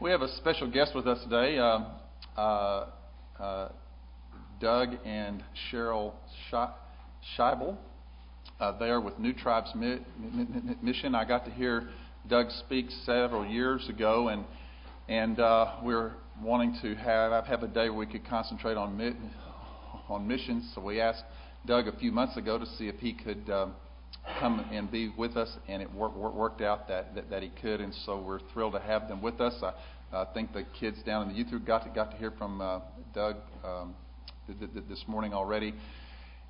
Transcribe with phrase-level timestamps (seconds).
[0.00, 1.80] We have a special guest with us today, uh,
[2.36, 2.86] uh,
[3.40, 3.68] uh,
[4.60, 6.12] Doug and Cheryl
[6.52, 7.76] Scheibel.
[8.60, 9.98] Uh, they are with New Tribes Mi-
[10.80, 11.16] Mission.
[11.16, 11.88] I got to hear
[12.28, 14.44] Doug speak several years ago, and
[15.08, 19.16] and uh, we're wanting to have have a day where we could concentrate on
[20.08, 20.70] on missions.
[20.76, 21.24] So we asked
[21.66, 23.50] Doug a few months ago to see if he could.
[23.50, 23.74] Um,
[24.40, 27.80] come and be with us, and it work, worked out that, that, that he could,
[27.80, 29.54] and so we're thrilled to have them with us.
[29.62, 29.72] I,
[30.12, 32.60] I think the kids down in the youth group got to, got to hear from
[32.60, 32.80] uh,
[33.14, 33.94] Doug um,
[34.46, 35.74] th- th- this morning already,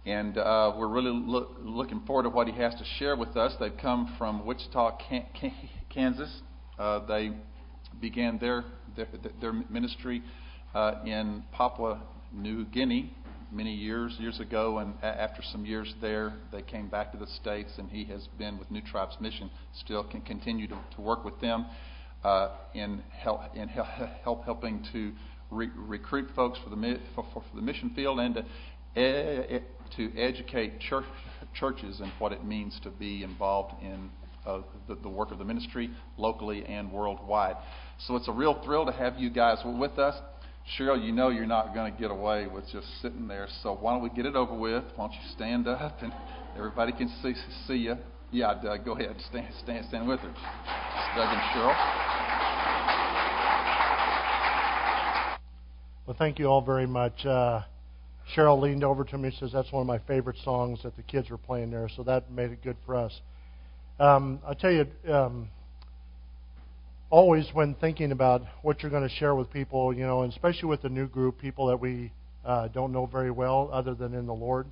[0.06, 3.54] and uh, we're really look, looking forward to what he has to share with us.
[3.58, 4.98] They've come from Wichita,
[5.90, 6.42] Kansas.
[6.78, 7.32] Uh, they
[8.00, 8.64] began their
[8.96, 9.08] their,
[9.40, 10.22] their ministry
[10.74, 12.00] uh, in Papua
[12.32, 13.14] New Guinea
[13.50, 17.72] many years, years ago, and after some years there, they came back to the States,
[17.78, 21.40] and he has been with New Tribes Mission, still can continue to, to work with
[21.40, 21.66] them
[22.24, 25.12] uh, in, help, in help helping to
[25.50, 29.60] re- recruit folks for the, for, for the mission field and to, e-
[29.96, 31.04] to educate church,
[31.54, 34.10] churches and what it means to be involved in
[34.46, 37.56] uh, the, the work of the ministry locally and worldwide.
[38.06, 40.14] So it's a real thrill to have you guys with us.
[40.76, 43.48] Cheryl, you know you're not going to get away with just sitting there.
[43.62, 44.84] So why don't we get it over with?
[44.96, 46.12] Why don't you stand up and
[46.56, 47.34] everybody can see
[47.66, 47.96] see you?
[48.30, 49.16] Yeah, Doug, go ahead.
[49.30, 50.28] Stand stand stand with her.
[51.16, 51.74] Doug and Cheryl.
[56.06, 57.24] Well, thank you all very much.
[57.24, 57.62] Uh,
[58.34, 61.02] Cheryl leaned over to me and says that's one of my favorite songs that the
[61.02, 63.20] kids were playing there, so that made it good for us.
[63.98, 65.48] Um, I tell you, um,
[67.10, 70.68] always when thinking about what you're going to share with people, you know, and especially
[70.68, 72.12] with the new group, people that we
[72.44, 74.66] uh, don't know very well other than in the Lord,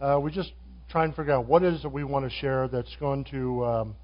[0.00, 0.52] uh, we just
[0.90, 3.96] try and figure out what is that we want to share that's going to um,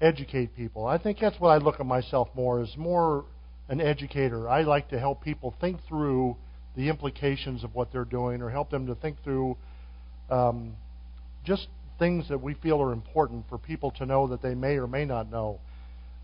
[0.00, 0.86] educate people.
[0.86, 3.24] I think that's what I look at myself more as more
[3.68, 4.48] an educator.
[4.48, 6.36] I like to help people think through
[6.76, 9.56] the implications of what they're doing, or help them to think through
[10.30, 10.76] um,
[11.44, 11.66] just
[11.98, 15.04] things that we feel are important for people to know that they may or may
[15.04, 15.58] not know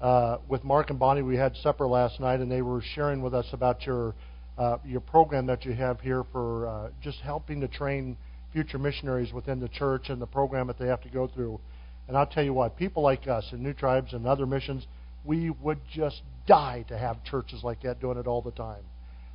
[0.00, 3.34] uh, with Mark and Bonnie, we had supper last night, and they were sharing with
[3.34, 4.14] us about your
[4.56, 8.16] uh, your program that you have here for uh, just helping to train
[8.52, 11.58] future missionaries within the church and the program that they have to go through.
[12.06, 14.86] And I'll tell you what, people like us in New Tribes and other missions,
[15.24, 18.84] we would just die to have churches like that doing it all the time.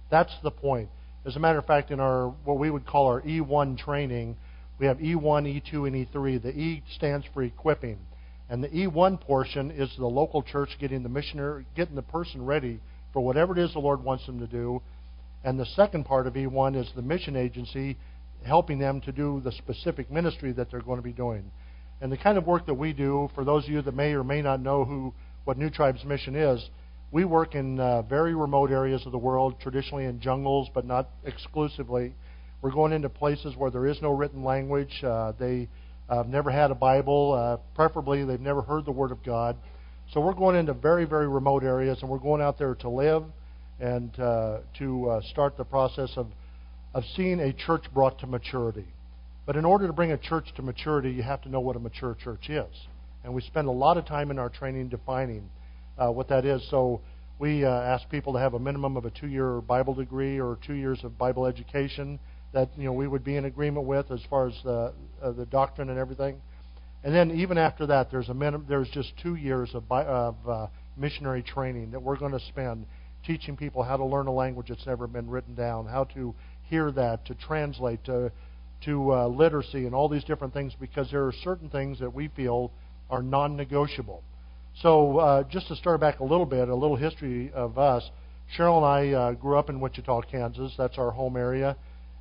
[0.10, 0.90] That's the point.
[1.26, 4.38] As a matter of fact, in our what we would call our E1 training,
[4.80, 6.42] we have E1, E2, and E3.
[6.42, 8.00] The E stands for equipping.
[8.50, 12.80] And the E1 portion is the local church getting the missionary, getting the person ready
[13.14, 14.82] for whatever it is the Lord wants them to do.
[15.44, 17.98] And the second part of E1 is the mission agency
[18.44, 21.52] helping them to do the specific ministry that they're going to be doing.
[22.02, 24.24] And the kind of work that we do, for those of you that may or
[24.24, 26.70] may not know who what New Tribes Mission is,
[27.12, 31.10] we work in uh, very remote areas of the world, traditionally in jungles, but not
[31.26, 32.14] exclusively.
[32.62, 35.04] We're going into places where there is no written language.
[35.04, 35.70] Uh, they
[36.10, 37.34] uh, never had a Bible.
[37.34, 39.56] Uh, preferably, they've never heard the Word of God.
[40.14, 43.24] So we're going into very, very remote areas, and we're going out there to live
[43.80, 46.28] and uh, to uh, start the process of,
[46.94, 48.88] of seeing a church brought to maturity.
[49.46, 51.80] But in order to bring a church to maturity, you have to know what a
[51.80, 52.74] mature church is.
[53.24, 55.50] And we spend a lot of time in our training defining
[55.98, 56.66] uh, what that is.
[56.70, 57.02] So
[57.38, 60.58] we uh, ask people to have a minimum of a two year Bible degree or
[60.66, 62.20] two years of Bible education
[62.54, 65.46] that you know we would be in agreement with as far as the uh, the
[65.46, 66.42] doctrine and everything.
[67.04, 70.68] And then even after that, there's a minimum, there's just two years of, of uh,
[70.98, 72.86] missionary training that we're going to spend
[73.26, 76.92] teaching people how to learn a language that's never been written down, how to hear
[76.92, 78.32] that, to translate, to
[78.86, 82.30] to uh, literacy, and all these different things because there are certain things that we
[82.30, 82.72] feel
[83.10, 84.24] are non-negotiable.
[84.82, 88.10] So uh, just to start back a little bit, a little history of us.
[88.58, 90.74] Cheryl and I uh, grew up in Wichita, Kansas.
[90.78, 91.76] That's our home area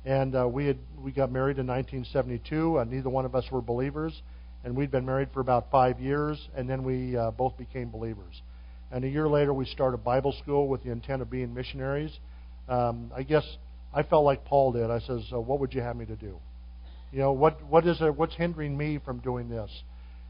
[0.05, 2.79] and uh, we had we got married in 1972.
[2.79, 4.21] Uh, neither one of us were believers,
[4.63, 8.41] and we'd been married for about five years, and then we uh, both became believers.
[8.91, 12.17] And a year later, we started Bible school with the intent of being missionaries.
[12.67, 13.45] Um, I guess
[13.93, 14.89] I felt like Paul did.
[14.89, 16.37] I says, uh, "What would you have me to do?
[17.11, 18.01] You know, what what is?
[18.15, 19.69] What's hindering me from doing this?"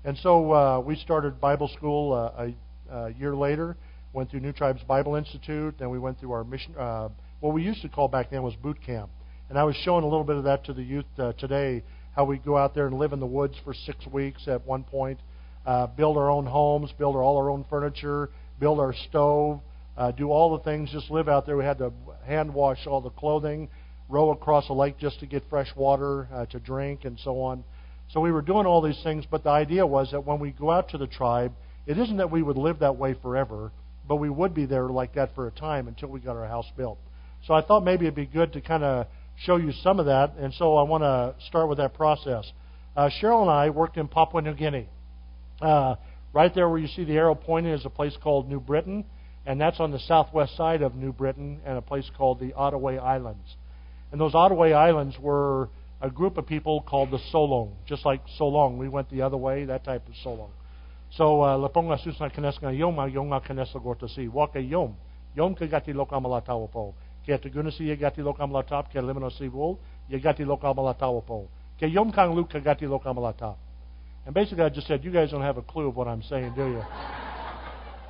[0.04, 2.48] And so uh, we started Bible school uh,
[2.92, 3.78] a, a year later.
[4.12, 6.76] Went through New Tribes Bible Institute, then we went through our mission.
[6.76, 7.10] Uh,
[7.42, 9.12] what we used to call back then was boot camp
[9.50, 11.84] and I was showing a little bit of that to the youth uh, today,
[12.16, 14.84] how we'd go out there and live in the woods for six weeks at one
[14.84, 15.20] point,
[15.66, 18.30] uh, build our own homes, build all our own furniture,
[18.60, 19.60] build our stove,
[19.98, 21.58] uh, do all the things, just live out there.
[21.58, 21.92] We had to
[22.26, 23.70] hand wash all the clothing,
[24.08, 27.64] row across a lake just to get fresh water uh, to drink, and so on.
[28.12, 30.72] So we were doing all these things, but the idea was that when we go
[30.72, 31.54] out to the tribe,
[31.86, 33.72] it isn't that we would live that way forever,
[34.08, 36.68] but we would be there like that for a time until we got our house
[36.78, 37.00] built.
[37.46, 39.08] So I thought maybe it'd be good to kind of
[39.46, 42.52] show you some of that, and so I want to start with that process.
[42.96, 44.90] Uh, Cheryl and I worked in Papua New Guinea.
[45.62, 45.96] Uh,
[46.34, 49.06] right there where you see the arrow pointing is a place called New Britain,
[49.46, 53.00] and that's on the southwest side of New Britain, and a place called the Arawe
[53.00, 53.56] Islands.
[54.12, 55.70] And those Arawe Islands were
[56.02, 58.78] a group of people called the Solong, just like Solong.
[58.78, 60.50] We went the other way, that type of Solong.
[61.16, 64.30] So, uh, leponga susna kaneska yoma yonga kanesa gortasi.
[64.30, 64.96] Waka yom.
[65.36, 65.94] Yom ka gati
[67.26, 69.78] Ke te gunasi ye gati loka malatap ke limino.
[70.08, 71.48] Ye gati loka malatawa po.
[71.80, 73.56] Ke yom kang gati malatap.
[74.26, 76.54] And basically I just said, you guys don't have a clue of what I'm saying,
[76.56, 76.84] do you?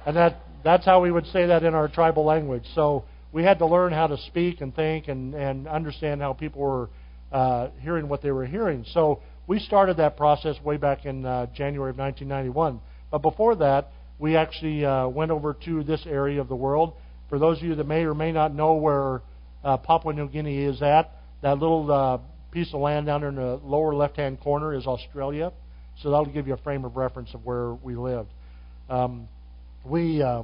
[0.06, 2.66] and that, that's how we would say that in our tribal language.
[2.74, 6.62] So, we had to learn how to speak and think and, and understand how people
[6.62, 6.90] were
[7.32, 8.86] uh, hearing what they were hearing.
[8.94, 12.80] So we started that process way back in uh, January of 1991.
[13.12, 16.94] But before that, we actually uh, went over to this area of the world.
[17.30, 19.22] For those of you that may or may not know where
[19.64, 21.12] uh, Papua New Guinea is at,
[21.42, 22.18] that little uh,
[22.52, 25.52] piece of land down there in the lower left-hand corner is Australia.
[26.02, 28.30] So that'll give you a frame of reference of where we lived.
[28.90, 29.28] Um,
[29.86, 30.44] we uh,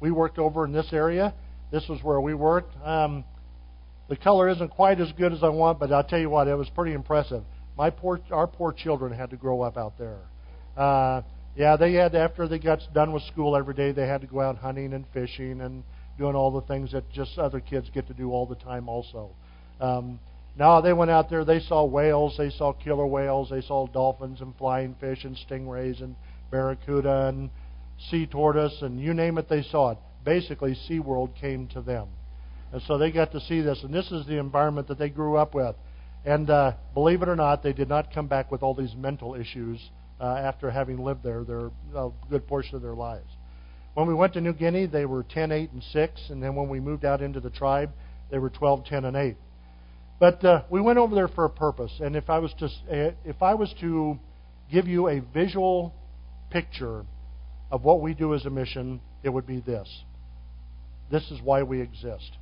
[0.00, 1.34] we worked over in this area
[1.70, 2.74] this was where we worked.
[2.84, 3.24] Um,
[4.08, 6.54] the color isn't quite as good as I want, but I'll tell you what, it
[6.54, 7.44] was pretty impressive.
[7.76, 10.18] My poor, our poor children had to grow up out there.
[10.76, 11.22] Uh,
[11.56, 14.40] yeah, they had after they got done with school every day, they had to go
[14.40, 15.82] out hunting and fishing and
[16.18, 18.88] doing all the things that just other kids get to do all the time.
[18.88, 19.30] Also,
[19.80, 20.20] um,
[20.58, 21.44] now they went out there.
[21.44, 26.02] They saw whales, they saw killer whales, they saw dolphins and flying fish and stingrays
[26.02, 26.16] and
[26.50, 27.50] barracuda and
[28.10, 32.08] sea tortoise and you name it, they saw it basically SeaWorld came to them.
[32.72, 35.36] And so they got to see this, and this is the environment that they grew
[35.36, 35.74] up with.
[36.24, 39.34] And uh, believe it or not, they did not come back with all these mental
[39.34, 39.80] issues
[40.20, 43.28] uh, after having lived there their a good portion of their lives.
[43.94, 46.68] When we went to New Guinea, they were 10, 8, and 6, and then when
[46.68, 47.90] we moved out into the tribe,
[48.30, 49.36] they were 12, 10, and 8.
[50.20, 53.12] But uh, we went over there for a purpose, and if I was to uh,
[53.24, 54.18] if I was to
[54.70, 55.94] give you a visual
[56.50, 57.04] picture
[57.70, 59.88] of what we do as a mission, it would be this.
[61.10, 62.36] This is why we exist.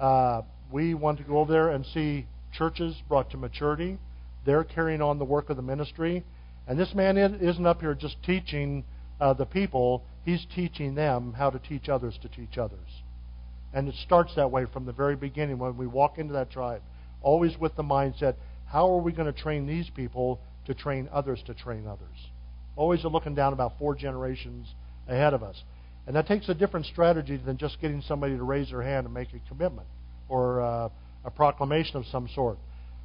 [0.00, 3.98] Uh, we want to go over there and see churches brought to maturity.
[4.44, 6.24] They're carrying on the work of the ministry.
[6.66, 8.84] And this man isn't up here just teaching
[9.20, 13.02] uh, the people, he's teaching them how to teach others to teach others.
[13.72, 16.82] And it starts that way from the very beginning when we walk into that tribe.
[17.22, 18.36] Always with the mindset
[18.70, 22.30] how are we going to train these people to train others to train others?
[22.76, 24.68] Always looking down about four generations
[25.08, 25.60] ahead of us.
[26.06, 29.14] And that takes a different strategy than just getting somebody to raise their hand and
[29.14, 29.88] make a commitment
[30.28, 30.88] or uh,
[31.24, 32.58] a proclamation of some sort.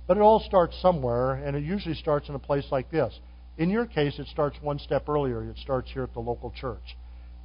[0.07, 3.19] But it all starts somewhere, and it usually starts in a place like this.
[3.57, 5.43] In your case, it starts one step earlier.
[5.49, 6.97] It starts here at the local church.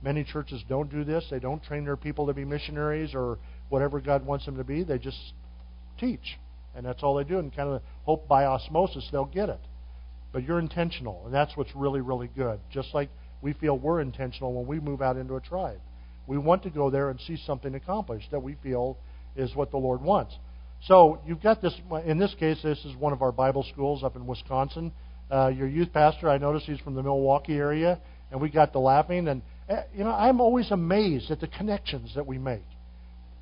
[0.03, 1.27] Many churches don't do this.
[1.31, 4.83] They don't train their people to be missionaries or whatever God wants them to be.
[4.83, 5.19] They just
[5.99, 6.39] teach.
[6.75, 9.61] And that's all they do, and kind of hope by osmosis they'll get it.
[10.33, 12.61] But you're intentional, and that's what's really, really good.
[12.73, 13.11] Just like
[13.43, 15.81] we feel we're intentional when we move out into a tribe.
[16.27, 18.97] We want to go there and see something accomplished that we feel
[19.37, 20.37] is what the Lord wants.
[20.85, 21.75] So you've got this.
[22.07, 24.93] In this case, this is one of our Bible schools up in Wisconsin.
[25.31, 28.01] Uh, your youth pastor, I noticed he's from the Milwaukee area,
[28.31, 29.29] and we got to laughing.
[29.29, 32.65] And uh, you know, I'm always amazed at the connections that we make.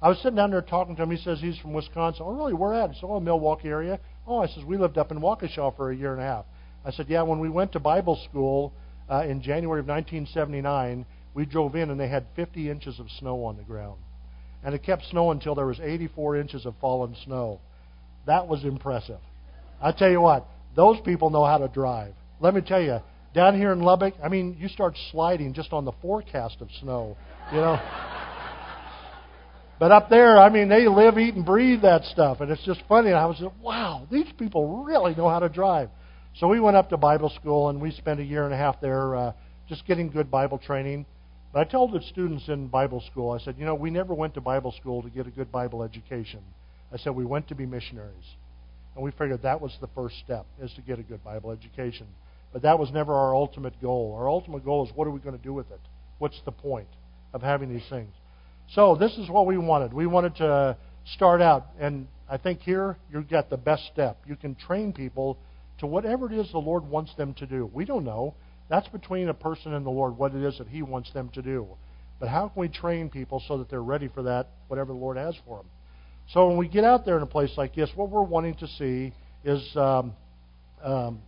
[0.01, 1.11] I was sitting down there talking to him.
[1.11, 2.25] He says he's from Wisconsin.
[2.27, 2.55] Oh, really?
[2.55, 2.91] Where at?
[2.91, 3.99] He said, Oh, Milwaukee area.
[4.27, 6.45] Oh, I says we lived up in Waukesha for a year and a half.
[6.85, 8.73] I said, Yeah, when we went to Bible school
[9.11, 13.45] uh, in January of 1979, we drove in and they had 50 inches of snow
[13.45, 13.99] on the ground.
[14.63, 17.61] And it kept snowing until there was 84 inches of fallen snow.
[18.27, 19.21] That was impressive.
[19.81, 20.47] I tell you what,
[20.77, 22.15] those people know how to drive.
[22.41, 22.99] Let me tell you,
[23.35, 27.17] down here in Lubbock, I mean, you start sliding just on the forecast of snow,
[27.53, 27.79] you know.
[29.79, 32.83] but up there, I mean, they live, eat, and breathe that stuff, and it's just
[32.89, 33.09] funny.
[33.09, 35.91] And I was like, wow, these people really know how to drive.
[36.37, 38.81] So we went up to Bible school and we spent a year and a half
[38.81, 39.33] there uh,
[39.69, 41.05] just getting good Bible training.
[41.53, 44.35] But I told the students in Bible school, I said, you know, we never went
[44.35, 46.41] to Bible school to get a good Bible education.
[46.93, 48.37] I said we went to be missionaries.
[48.99, 52.09] And we figured that was the first step, is to get a good Bible education.
[52.53, 54.17] But that was never our ultimate goal.
[54.19, 55.79] Our ultimate goal is what are we going to do with it?
[56.19, 56.89] What's the point
[57.33, 58.13] of having these things?
[58.75, 59.93] So this is what we wanted.
[59.93, 60.77] We wanted to
[61.15, 64.19] start out, and I think here you get the best step.
[64.27, 65.39] You can train people
[65.79, 67.71] to whatever it is the Lord wants them to do.
[67.73, 68.35] We don't know.
[68.69, 71.41] That's between a person and the Lord, what it is that He wants them to
[71.41, 71.69] do.
[72.19, 75.19] But how can we train people so that they're ready for that, whatever the Lord
[75.19, 75.67] has for them?
[76.33, 78.67] So when we get out there in a place like this, what we're wanting to
[78.67, 79.13] see
[79.45, 80.15] is um,
[80.83, 81.21] um,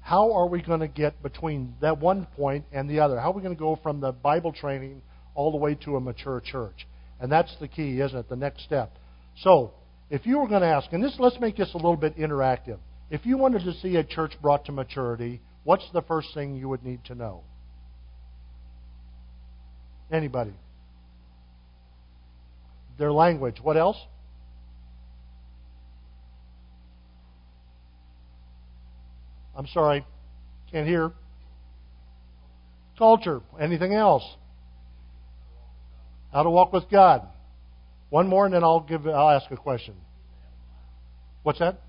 [0.00, 3.18] how are we going to get between that one point and the other?
[3.18, 5.02] How are we going to go from the Bible training
[5.34, 6.86] all the way to a mature church.
[7.20, 8.28] And that's the key, isn't it?
[8.28, 8.96] The next step.
[9.42, 9.72] So,
[10.10, 12.78] if you were going to ask, and this let's make this a little bit interactive.
[13.10, 16.68] If you wanted to see a church brought to maturity, what's the first thing you
[16.68, 17.42] would need to know?
[20.12, 20.52] Anybody?
[22.98, 23.56] Their language.
[23.62, 23.96] What else?
[29.56, 30.04] I'm sorry.
[30.70, 31.12] Can't hear.
[32.98, 33.40] Culture.
[33.60, 34.24] Anything else?
[36.32, 37.22] How to walk with God.
[38.10, 39.06] One more, and then I'll give.
[39.06, 39.94] I'll ask a question.
[41.42, 41.80] What's that?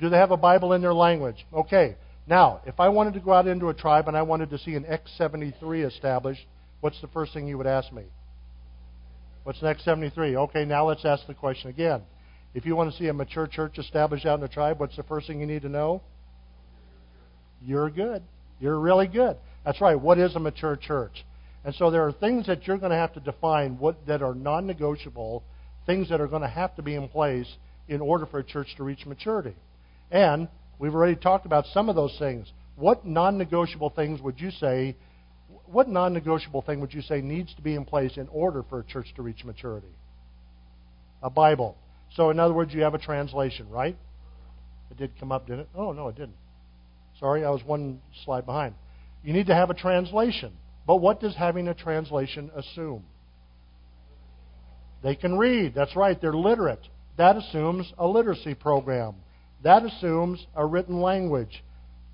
[0.00, 1.46] Do they have a Bible in their language?
[1.52, 1.96] Okay.
[2.26, 4.74] Now, if I wanted to go out into a tribe and I wanted to see
[4.74, 6.44] an X73 established,
[6.80, 8.02] what's the first thing you would ask me?
[9.46, 10.34] What's an X73?
[10.34, 12.02] Okay, now let's ask the question again.
[12.52, 15.04] If you want to see a mature church established out in the tribe, what's the
[15.04, 16.02] first thing you need to know?
[17.62, 18.24] You're good.
[18.58, 19.36] You're really good.
[19.64, 19.94] That's right.
[19.94, 21.24] What is a mature church?
[21.64, 24.34] And so there are things that you're going to have to define what, that are
[24.34, 25.44] non negotiable,
[25.86, 27.46] things that are going to have to be in place
[27.86, 29.54] in order for a church to reach maturity.
[30.10, 30.48] And
[30.80, 32.50] we've already talked about some of those things.
[32.74, 34.96] What non negotiable things would you say?
[35.66, 38.80] What non negotiable thing would you say needs to be in place in order for
[38.80, 39.94] a church to reach maturity?
[41.22, 41.76] A Bible.
[42.14, 43.96] So, in other words, you have a translation, right?
[44.90, 45.68] It did come up, didn't it?
[45.74, 46.36] Oh, no, it didn't.
[47.18, 48.74] Sorry, I was one slide behind.
[49.24, 50.52] You need to have a translation.
[50.86, 53.04] But what does having a translation assume?
[55.02, 55.74] They can read.
[55.74, 56.86] That's right, they're literate.
[57.16, 59.14] That assumes a literacy program.
[59.62, 61.64] That assumes a written language.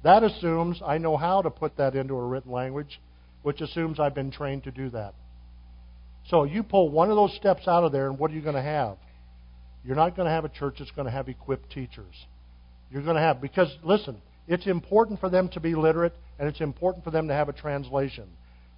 [0.04, 3.00] That assumes I know how to put that into a written language,
[3.42, 5.14] which assumes I've been trained to do that.
[6.28, 8.54] So you pull one of those steps out of there, and what are you going
[8.54, 8.96] to have?
[9.84, 12.14] You're not going to have a church that's going to have equipped teachers.
[12.90, 16.61] You're going to have, because listen, it's important for them to be literate, and it's
[16.61, 18.28] important for them to have a translation.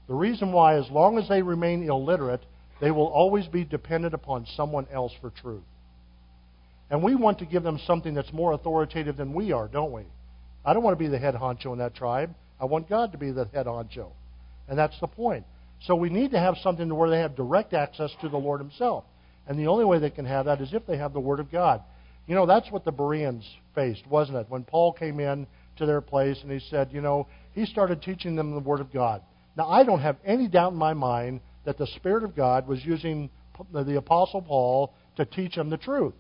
[0.08, 2.44] The reason why, as long as they remain illiterate,
[2.80, 5.62] they will always be dependent upon someone else for truth.
[6.90, 10.04] And we want to give them something that's more authoritative than we are, don't we?
[10.64, 12.34] I don't want to be the head honcho in that tribe.
[12.60, 14.12] I want God to be the head honcho.
[14.68, 15.44] And that's the point.
[15.82, 18.60] So we need to have something to where they have direct access to the Lord
[18.60, 19.04] Himself.
[19.46, 21.50] And the only way they can have that is if they have the Word of
[21.50, 21.82] God.
[22.26, 23.44] You know, that's what the Bereans
[23.74, 24.46] faced, wasn't it?
[24.48, 28.36] When Paul came in to their place and he said, you know, he started teaching
[28.36, 29.20] them the Word of God.
[29.56, 32.84] Now, I don't have any doubt in my mind that the Spirit of God was
[32.84, 33.30] using
[33.72, 36.14] the Apostle Paul to teach them the truth.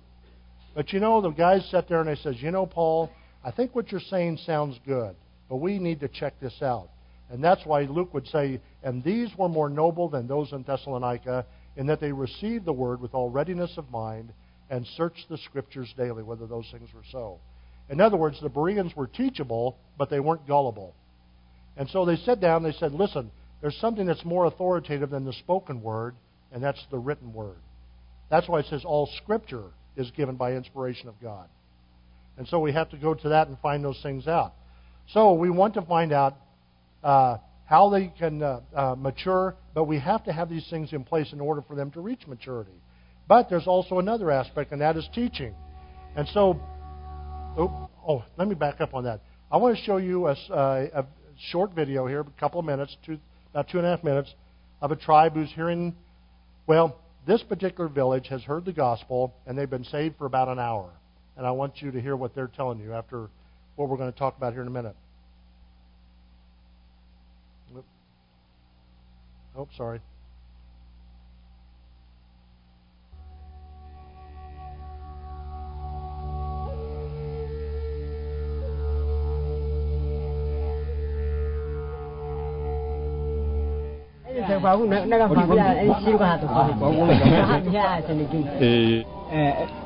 [0.74, 3.10] But you know, the guys sat there and they says, you know, Paul,
[3.44, 5.14] I think what you're saying sounds good,
[5.48, 6.88] but we need to check this out.
[7.34, 11.44] And that's why Luke would say, and these were more noble than those in Thessalonica,
[11.74, 14.32] in that they received the word with all readiness of mind
[14.70, 17.40] and searched the scriptures daily, whether those things were so.
[17.90, 20.94] In other words, the Bereans were teachable, but they weren't gullible.
[21.76, 25.32] And so they sat down, they said, listen, there's something that's more authoritative than the
[25.32, 26.14] spoken word,
[26.52, 27.58] and that's the written word.
[28.30, 31.48] That's why it says all scripture is given by inspiration of God.
[32.38, 34.54] And so we have to go to that and find those things out.
[35.08, 36.36] So we want to find out
[37.04, 41.04] uh, how they can uh, uh, mature, but we have to have these things in
[41.04, 42.80] place in order for them to reach maturity.
[43.28, 45.54] But there's also another aspect, and that is teaching.
[46.16, 46.60] And so,
[47.56, 49.20] oh, oh let me back up on that.
[49.50, 51.06] I want to show you a, uh, a
[51.50, 53.18] short video here, a couple of minutes, two,
[53.50, 54.34] about two and a half minutes,
[54.80, 55.94] of a tribe who's hearing,
[56.66, 60.58] well, this particular village has heard the gospel, and they've been saved for about an
[60.58, 60.90] hour.
[61.36, 63.28] And I want you to hear what they're telling you after
[63.76, 64.94] what we're going to talk about here in a minute.
[69.56, 70.00] Oh, sorry.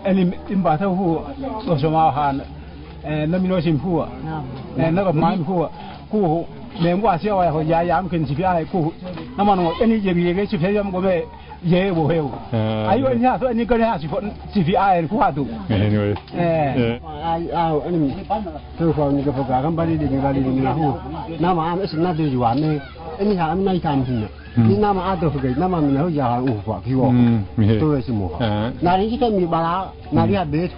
[0.04, 1.20] eli imba ta hu
[1.64, 2.40] so so ma han
[6.12, 6.46] na mi no sim hu na ga ma hu ku
[6.80, 8.92] me ngwa sia wa ho ya ya m kin si pia ku
[9.36, 11.24] na ma no eni ye ye ge si pia yam go be
[11.62, 14.08] ye wo he wo ai yo nya so ni ga ya si
[14.52, 18.14] si pia ku ha du anyway eh ai ai ani
[18.78, 20.94] to fa ni ga fa ga kan ba ni de ga li ni hu
[21.40, 22.80] na ma am is na de ju wa ne
[23.20, 25.80] ani ha am na kan hin ni na ma a to fa ga na ma
[25.80, 27.12] mi na ho ya ha u fa ki wo
[27.80, 28.30] to ye si mo
[28.80, 30.70] na ri ki ta mi ba la na ri ha be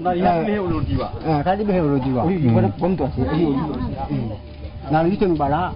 [0.00, 2.10] na ri ha be ho lo di ba eh ka di be ho lo di
[2.10, 4.47] ba ko na bom to si ai yo
[4.90, 5.72] na liten bala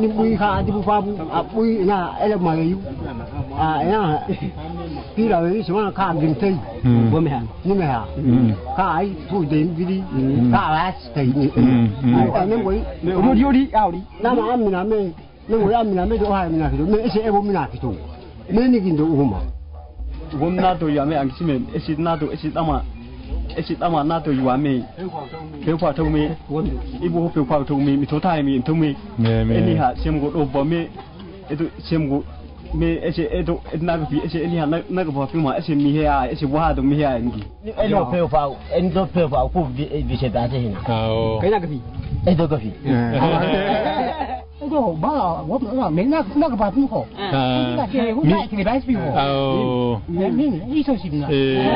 [0.00, 2.78] ni bui ka ati bu fabu a bui na ele ma yu
[3.58, 4.00] a na
[5.14, 6.56] pira we so ka gin tei
[7.10, 8.02] bo me ha ni me ha
[8.76, 9.98] ka ai pu de mi di
[10.52, 11.46] ka wa stei ni
[12.34, 12.78] a ne bui
[13.24, 14.98] mo di ori a ori na ma ami na me
[15.48, 17.40] ne mo ami na me do ha mi na ki do me ese e bo
[17.42, 17.90] mi na ki to
[18.54, 19.38] me ni gin do u ma
[20.40, 22.82] gom na to ya me ang si me ese na to ese ta ma
[23.55, 24.01] 都一些那么。
[24.01, 24.83] 一些那么那都有没？
[25.63, 26.31] 漂化透没？
[27.01, 27.95] 一部漂化透没？
[27.95, 28.95] 米头太没透没？
[29.17, 29.61] 没没。
[29.61, 30.87] 你哈，先我都不没，
[31.49, 32.23] 一都先我。
[32.73, 35.93] me ese edo na ga fi ese ni na na ga fa fi ma ese mi
[35.93, 39.43] ya ese wa do mi ya ngi e no pe fa en do pe fa
[39.51, 41.81] ku bi bi se da se hina oh kai na ga fi
[42.27, 42.71] e do ga fi
[44.61, 47.05] e do ba wo na me na na ga ba fi ho
[47.75, 51.27] na ke hu na ke ba fi ho oh me me ni so si na
[51.27, 51.71] e do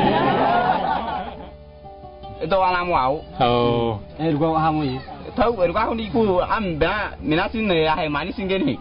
[2.40, 3.20] 这都拿不走。
[3.38, 3.99] 哦。
[4.18, 4.99] 哎，如果我哈没，
[5.37, 7.88] 这如果我呢，就按那，那那什么呢？
[7.90, 8.78] 还蛮难生根的。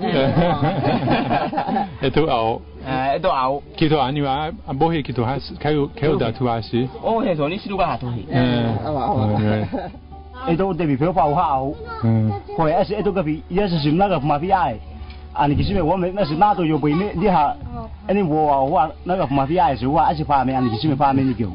[2.02, 2.62] 这都奥。
[2.88, 3.62] 哎，这都奥。
[3.78, 4.50] 气候安尼话，
[4.80, 6.88] 不好气候哈，气候气候大潮时。
[7.02, 8.26] 哦，好，所以呢，水果好东西。
[8.32, 8.40] 哎，
[8.86, 9.40] 哦哦。
[10.48, 11.76] 这都特别怕有黑手。
[12.04, 12.32] 嗯。
[12.56, 14.54] 过去一时，这都个皮一时是那个马皮鞋，
[15.34, 17.54] 啊，你其实没我没那时拿做肉皮呢，底下，
[18.08, 21.46] 那你磨啊，我那个马皮鞋是肉皮，一时发没，啊，你其实没发没你脚。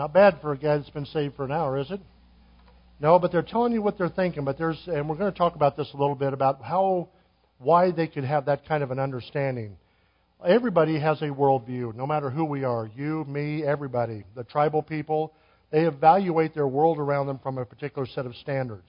[0.00, 2.00] Not bad for a guy that's been saved for an hour, is it?
[3.00, 4.46] No, but they're telling you what they're thinking.
[4.46, 7.10] But there's, and we're going to talk about this a little bit about how,
[7.58, 9.76] why they could have that kind of an understanding.
[10.42, 12.90] Everybody has a worldview, no matter who we are.
[12.96, 14.24] You, me, everybody.
[14.34, 15.34] The tribal people,
[15.70, 18.88] they evaluate their world around them from a particular set of standards.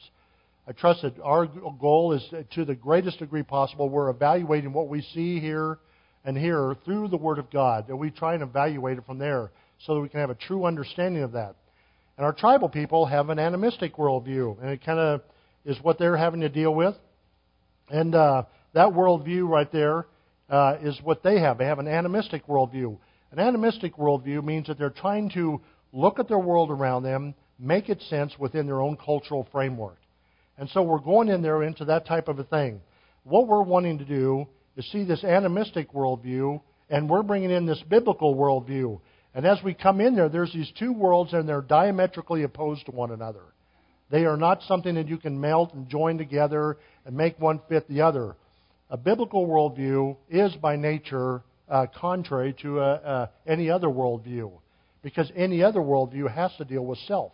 [0.66, 4.88] I trust that our goal is uh, to the greatest degree possible, we're evaluating what
[4.88, 5.78] we see here
[6.24, 9.52] and here through the Word of God, and we try and evaluate it from there
[9.86, 11.56] so that we can have a true understanding of that.
[12.18, 15.22] And our tribal people have an animistic worldview, and it kind of
[15.66, 16.96] is what they're having to deal with.
[17.90, 20.06] And uh, that worldview right there
[20.50, 21.58] uh, is what they have.
[21.58, 22.98] They have an animistic worldview.
[23.32, 25.62] An animistic worldview means that they're trying to
[25.94, 29.98] look at their world around them, make it sense within their own cultural framework.
[30.58, 32.82] And so we're going in there into that type of a thing.
[33.24, 37.82] What we're wanting to do is see this animistic worldview, and we're bringing in this
[37.90, 39.00] biblical worldview.
[39.34, 42.92] And as we come in there, there's these two worlds, and they're diametrically opposed to
[42.92, 43.44] one another.
[44.10, 47.88] They are not something that you can melt and join together and make one fit
[47.88, 48.36] the other.
[48.90, 54.52] A biblical worldview is by nature uh, contrary to uh, uh, any other worldview,
[55.02, 57.32] because any other worldview has to deal with self,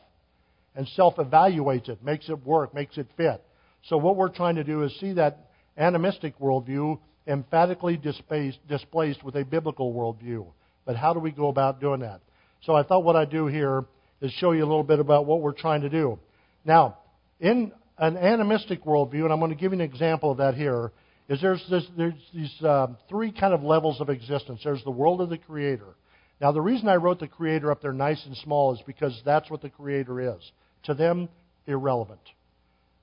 [0.76, 3.44] and self evaluates it, makes it work, makes it fit.
[3.86, 9.36] So what we're trying to do is see that animistic worldview emphatically displaced, displaced with
[9.36, 10.46] a biblical worldview.
[10.88, 12.22] But how do we go about doing that?
[12.64, 13.86] So I thought what I'd do here
[14.22, 16.18] is show you a little bit about what we're trying to do.
[16.66, 16.98] Now,
[17.40, 20.94] in an animistic worldview, and I'm going to give you an example of that here,
[21.28, 24.62] is there's, this, there's these uh, three kind of levels of existence.
[24.64, 25.94] There's the world of the Creator.
[26.40, 29.52] Now, the reason I wrote the Creator up there nice and small is because that's
[29.52, 30.52] what the Creator is.
[30.84, 31.28] To them,
[31.66, 32.22] irrelevant.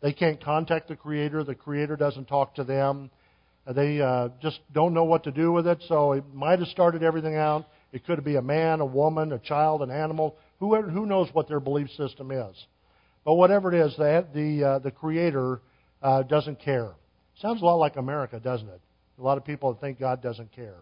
[0.01, 1.45] They can't contact the Creator.
[1.45, 3.11] The Creator doesn't talk to them.
[3.67, 5.83] They uh, just don't know what to do with it.
[5.89, 7.67] So it might have started everything out.
[7.95, 10.37] It could be a man, a woman, a child, an animal.
[10.59, 12.67] Whoever, who knows what their belief system is?
[13.25, 15.61] But whatever it is, the the, uh, the Creator
[16.03, 16.91] uh, doesn't care.
[17.41, 18.81] Sounds a lot like America, doesn't it?
[19.21, 20.81] A lot of people think God doesn't care.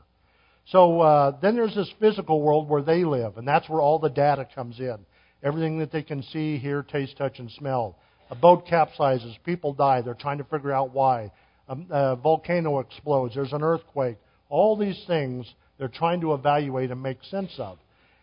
[0.69, 4.09] So uh, then there's this physical world where they live, and that's where all the
[4.09, 4.97] data comes in.
[5.43, 7.99] Everything that they can see, hear, taste, touch, and smell.
[8.31, 10.01] A boat capsizes, people die.
[10.01, 11.31] They're trying to figure out why.
[11.69, 13.35] A, a volcano explodes.
[13.35, 14.17] There's an earthquake.
[14.49, 15.47] All these things
[15.79, 17.79] they're trying to evaluate and make sense of.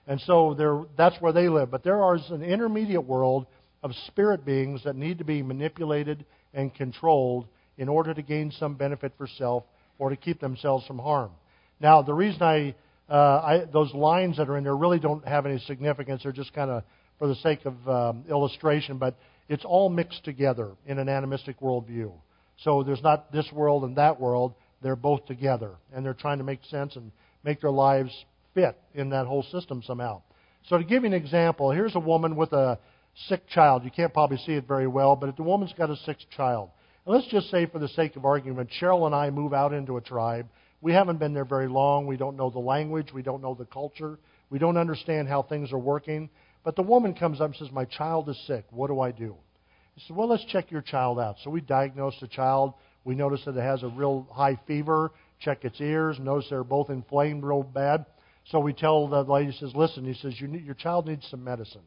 [0.08, 1.70] And so that's where they live.
[1.70, 3.46] But there is an intermediate world
[3.84, 8.76] of spirit beings that need to be manipulated and controlled in order to gain some
[8.76, 9.64] benefit for self
[10.00, 11.32] or to keep themselves from harm.
[11.80, 12.76] Now, the reason I,
[13.10, 16.24] uh, I those lines that are in there really don't have any significance.
[16.24, 16.84] They're just kind of
[17.20, 19.16] for the sake of um, illustration, but
[19.48, 22.12] it's all mixed together in an animistic worldview.
[22.64, 24.54] So there's not this world and that world.
[24.82, 27.12] They're both together, and they're trying to make sense and
[27.44, 28.12] make their lives
[28.54, 30.22] fit in that whole system somehow.
[30.68, 32.80] So to give you an example, here's a woman with a
[33.28, 33.84] sick child.
[33.84, 36.70] You can't probably see it very well, but the woman's got a sick child.
[37.06, 39.98] And let's just say, for the sake of argument, Cheryl and I move out into
[39.98, 40.48] a tribe.
[40.82, 42.08] We haven't been there very long.
[42.08, 43.12] We don't know the language.
[43.14, 44.18] We don't know the culture.
[44.50, 46.30] We don't understand how things are working.
[46.64, 48.66] But the woman comes up and says, My child is sick.
[48.70, 49.36] What do I do?
[49.96, 51.36] He says, Well, let's check your child out.
[51.44, 52.74] So we diagnose the child.
[53.04, 56.90] We notice that it has a real high fever check its ears, notice they're both
[56.90, 58.06] inflamed real bad.
[58.46, 61.44] So we tell the lady, says, listen, he says, you need, your child needs some
[61.44, 61.84] medicine.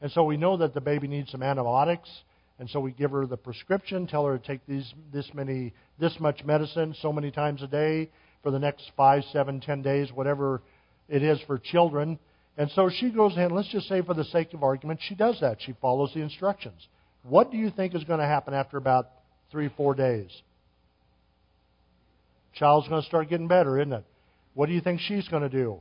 [0.00, 2.10] And so we know that the baby needs some antibiotics.
[2.58, 6.18] And so we give her the prescription, tell her to take these, this many, this
[6.20, 8.10] much medicine so many times a day
[8.42, 10.62] for the next five, seven, ten days, whatever
[11.08, 12.18] it is for children.
[12.58, 15.38] And so she goes in, let's just say for the sake of argument, she does
[15.40, 15.58] that.
[15.60, 16.86] She follows the instructions.
[17.22, 19.10] What do you think is going to happen after about
[19.50, 20.30] three, four days?
[22.54, 24.04] Child's going to start getting better, isn't it?
[24.54, 25.80] What do you think she's going to do?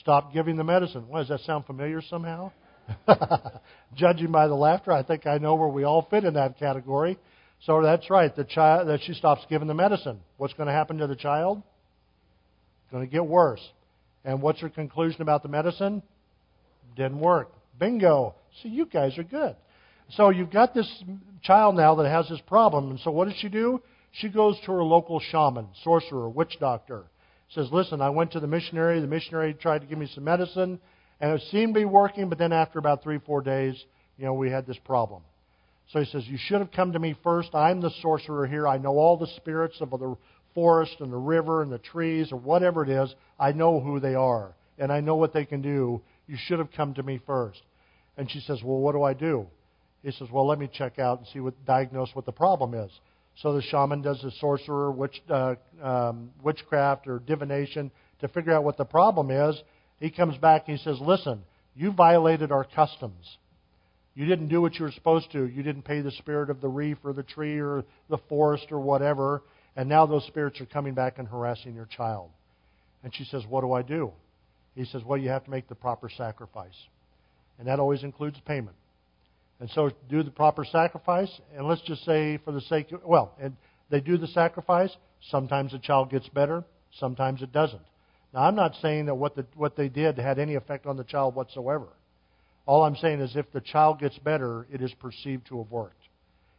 [0.00, 1.08] Stop giving the medicine.
[1.08, 2.52] What, does that sound familiar somehow?
[3.94, 7.18] Judging by the laughter, I think I know where we all fit in that category.
[7.66, 8.34] So that's right.
[8.34, 10.20] The child that she stops giving the medicine.
[10.36, 11.62] What's going to happen to the child?
[12.84, 13.62] It's going to get worse.
[14.24, 16.02] And what's her conclusion about the medicine?
[16.96, 17.52] Didn't work.
[17.78, 18.34] Bingo.
[18.62, 19.56] See, you guys are good.
[20.16, 21.02] So you've got this
[21.42, 23.82] child now that has this problem, and so what does she do?
[24.12, 27.04] She goes to her local shaman, sorcerer, witch doctor.
[27.50, 29.00] Says, "Listen, I went to the missionary.
[29.00, 30.80] The missionary tried to give me some medicine,
[31.20, 32.28] and it seemed to be working.
[32.28, 33.82] But then after about three, four days,
[34.16, 35.22] you know, we had this problem."
[35.88, 37.54] So he says, "You should have come to me first.
[37.54, 38.68] I'm the sorcerer here.
[38.68, 40.16] I know all the spirits of the
[40.54, 43.14] forest and the river and the trees or whatever it is.
[43.38, 46.00] I know who they are, and I know what they can do.
[46.26, 47.62] You should have come to me first."
[48.16, 49.48] And she says, "Well, what do I do?"
[50.02, 52.90] He says, Well, let me check out and see what, diagnose what the problem is.
[53.36, 57.90] So the shaman does the sorcerer, witch, uh, um, witchcraft, or divination
[58.20, 59.60] to figure out what the problem is.
[60.00, 61.42] He comes back and he says, Listen,
[61.74, 63.38] you violated our customs.
[64.14, 65.46] You didn't do what you were supposed to.
[65.46, 68.80] You didn't pay the spirit of the reef or the tree or the forest or
[68.80, 69.42] whatever.
[69.74, 72.28] And now those spirits are coming back and harassing your child.
[73.02, 74.12] And she says, What do I do?
[74.74, 76.76] He says, Well, you have to make the proper sacrifice.
[77.58, 78.76] And that always includes payment.
[79.62, 83.36] And so do the proper sacrifice, and let's just say for the sake of, well,
[83.40, 83.56] and
[83.90, 84.90] they do the sacrifice.
[85.30, 86.64] Sometimes the child gets better,
[86.98, 87.84] sometimes it doesn't.
[88.34, 91.04] Now, I'm not saying that what, the, what they did had any effect on the
[91.04, 91.86] child whatsoever.
[92.66, 96.08] All I'm saying is if the child gets better, it is perceived to have worked.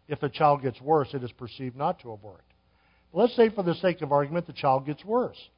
[0.08, 2.54] If the child gets worse, it is perceived not to have worked.
[3.12, 5.50] let's say, for the sake of argument, the child gets worse.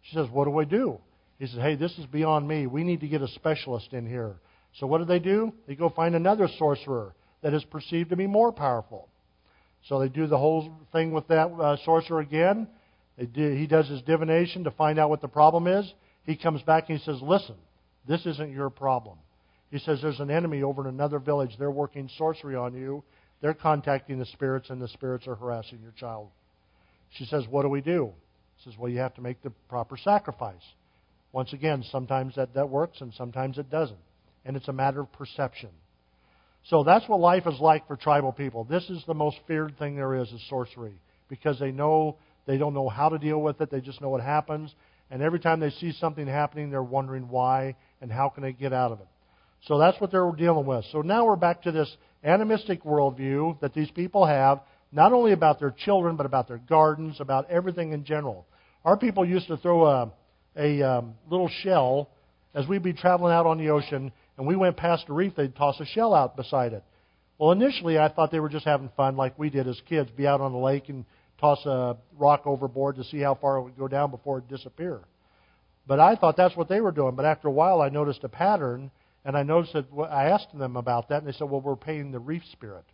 [0.00, 0.98] She says, What do I do?
[1.38, 2.66] He says, Hey, this is beyond me.
[2.66, 4.36] We need to get a specialist in here.
[4.78, 5.52] So what do they do?
[5.66, 9.08] They go find another sorcerer that is perceived to be more powerful.
[9.88, 12.68] So they do the whole thing with that uh, sorcerer again.
[13.18, 15.90] Do, he does his divination to find out what the problem is.
[16.24, 17.54] He comes back and he says, Listen,
[18.06, 19.18] this isn't your problem.
[19.70, 21.56] He says, There's an enemy over in another village.
[21.58, 23.02] They're working sorcery on you.
[23.40, 26.28] They're contacting the spirits, and the spirits are harassing your child.
[27.10, 28.12] She says, What do we do?
[28.56, 30.64] He says, Well, you have to make the proper sacrifice.
[31.32, 33.98] Once again, sometimes that, that works and sometimes it doesn't
[34.46, 35.70] and it's a matter of perception.
[36.64, 38.64] So that's what life is like for tribal people.
[38.64, 42.74] This is the most feared thing there is, is sorcery, because they know they don't
[42.74, 43.70] know how to deal with it.
[43.70, 44.74] They just know what happens,
[45.10, 48.72] and every time they see something happening, they're wondering why and how can they get
[48.72, 49.06] out of it.
[49.66, 50.84] So that's what they're dealing with.
[50.92, 54.60] So now we're back to this animistic worldview that these people have,
[54.92, 58.46] not only about their children, but about their gardens, about everything in general.
[58.84, 60.12] Our people used to throw a,
[60.56, 62.10] a um, little shell
[62.54, 65.54] as we'd be traveling out on the ocean and we went past a reef, they'd
[65.54, 66.84] toss a shell out beside it.
[67.38, 70.26] Well, initially I thought they were just having fun like we did as kids, be
[70.26, 71.04] out on the lake and
[71.38, 75.00] toss a rock overboard to see how far it would go down before it disappear.
[75.86, 77.14] But I thought that's what they were doing.
[77.14, 78.90] But after a while, I noticed a pattern,
[79.24, 82.10] and I noticed that I asked them about that, and they said, "Well, we're paying
[82.10, 82.84] the reef spirit."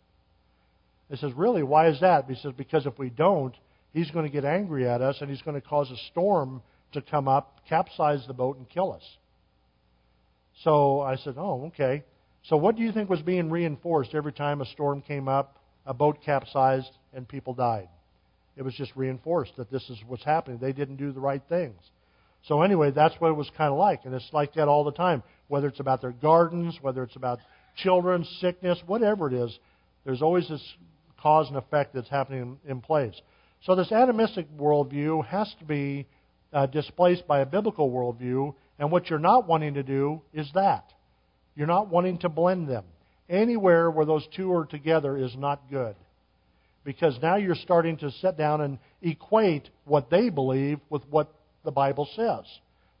[1.09, 1.63] He says, "Really?
[1.63, 3.55] Why is that?" He says, "Because if we don't,
[3.93, 7.01] he's going to get angry at us, and he's going to cause a storm to
[7.01, 9.17] come up, capsize the boat, and kill us."
[10.63, 12.03] So I said, Oh, okay.
[12.43, 15.93] So what do you think was being reinforced every time a storm came up, a
[15.93, 17.87] boat capsized, and people died?
[18.55, 20.59] It was just reinforced that this is what's happening.
[20.59, 21.79] They didn't do the right things.
[22.47, 24.91] So anyway, that's what it was kind of like, and it's like that all the
[24.91, 25.23] time.
[25.47, 27.39] Whether it's about their gardens, whether it's about
[27.77, 29.57] children, sickness, whatever it is,
[30.05, 30.61] there's always this
[31.21, 33.15] cause and effect that's happening in place.
[33.63, 36.05] So this animistic worldview has to be
[36.51, 40.85] uh, displaced by a biblical worldview and what you're not wanting to do is that.
[41.55, 42.85] You're not wanting to blend them.
[43.29, 45.95] Anywhere where those two are together is not good.
[46.83, 51.33] Because now you're starting to sit down and equate what they believe with what
[51.63, 52.43] the Bible says.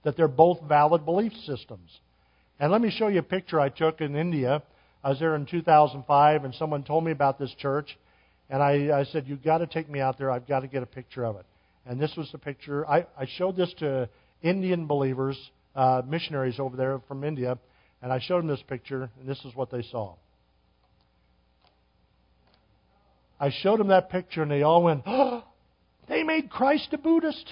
[0.03, 1.89] That they're both valid belief systems.
[2.59, 4.63] And let me show you a picture I took in India.
[5.03, 7.97] I was there in 2005, and someone told me about this church.
[8.49, 10.31] And I, I said, You've got to take me out there.
[10.31, 11.45] I've got to get a picture of it.
[11.85, 12.87] And this was the picture.
[12.87, 14.07] I, I showed this to
[14.41, 15.37] Indian believers
[15.75, 17.57] uh, missionaries over there from India,
[18.01, 20.15] and I showed them this picture, and this is what they saw.
[23.39, 25.43] I showed them that picture, and they all went, oh,
[26.07, 27.51] they made Christ a Buddhist.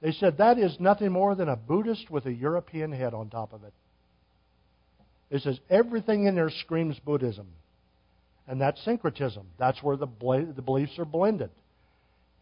[0.00, 3.52] They said that is nothing more than a Buddhist with a European head on top
[3.52, 3.72] of it.
[5.30, 7.46] It says everything in there screams Buddhism.
[8.48, 9.46] And that's syncretism.
[9.58, 10.08] That's where the,
[10.56, 11.50] the beliefs are blended.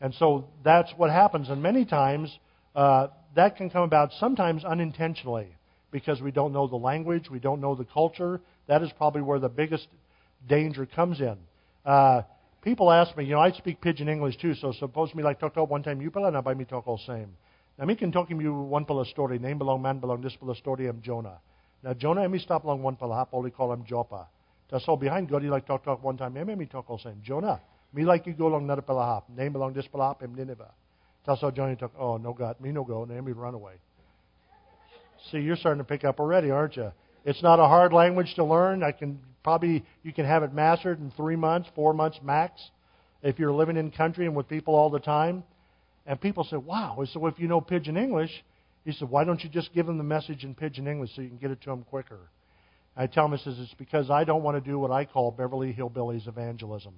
[0.00, 1.50] And so that's what happens.
[1.50, 2.36] And many times
[2.72, 5.48] Uh, that can come about sometimes unintentionally
[5.90, 8.40] because we don't know the language, we don't know the culture.
[8.68, 9.88] That is probably where the biggest
[10.48, 11.36] danger comes in.
[11.84, 12.22] Uh,
[12.62, 15.54] people ask me, you know, I speak pidgin English too, so suppose me like talk
[15.54, 17.36] to one time you pala na by me talk all same.
[17.78, 20.88] Now me can talk you one pala story, name belong man belong this pala story
[20.88, 21.38] am Jonah.
[21.82, 24.26] Now Jonah me stop long one pala hap only call him Joppa.
[24.70, 27.20] That's all behind God, he like talk talk one time, me me talk all same.
[27.24, 27.60] Jonah,
[27.92, 30.70] me like you go along another pala hap, name belong this pala hap am Nineveh.
[31.26, 33.74] That's how Johnny talk, oh no God, me no go, me run away.
[35.30, 36.92] See, you're starting to pick up already, aren't you?
[37.24, 38.82] It's not a hard language to learn.
[38.82, 42.70] I can probably you can have it mastered in three months, four months max,
[43.22, 45.44] if you're living in country and with people all the time.
[46.06, 48.30] And people say, "Wow!" So if you know Pidgin English,
[48.84, 51.28] he said, "Why don't you just give them the message in Pidgin English so you
[51.28, 52.18] can get it to them quicker?"
[52.96, 55.72] I tell him, says, "It's because I don't want to do what I call Beverly
[55.72, 56.94] Hillbillies evangelism,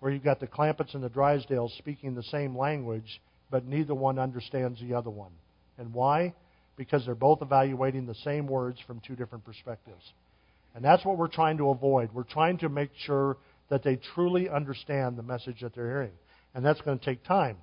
[0.00, 4.18] where you've got the Clampetts and the Drysdales speaking the same language, but neither one
[4.18, 5.32] understands the other one.
[5.78, 6.34] And why?
[6.76, 10.12] Because they're both evaluating the same words from two different perspectives."
[10.74, 12.12] And that's what we're trying to avoid.
[12.12, 13.38] We're trying to make sure
[13.70, 16.12] that they truly understand the message that they're hearing.
[16.54, 17.56] And that's going to take time.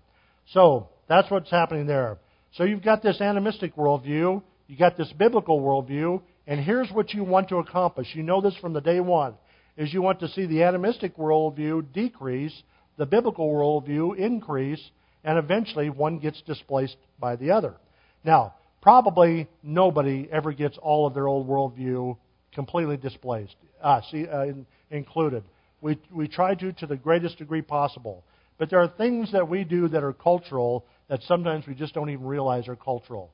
[0.47, 2.17] So that's what's happening there.
[2.53, 7.23] So you've got this animistic worldview, you've got this biblical worldview, and here's what you
[7.23, 8.07] want to accomplish.
[8.13, 9.35] You know this from the day one,
[9.77, 12.63] is you want to see the animistic worldview decrease,
[12.97, 14.81] the biblical worldview increase,
[15.23, 17.75] and eventually one gets displaced by the other.
[18.23, 22.17] Now, probably nobody ever gets all of their old worldview
[22.53, 25.43] completely displaced, uh, see, uh, in, included.
[25.81, 28.23] We, we try to to the greatest degree possible.
[28.57, 32.09] But there are things that we do that are cultural that sometimes we just don't
[32.09, 33.31] even realize are cultural.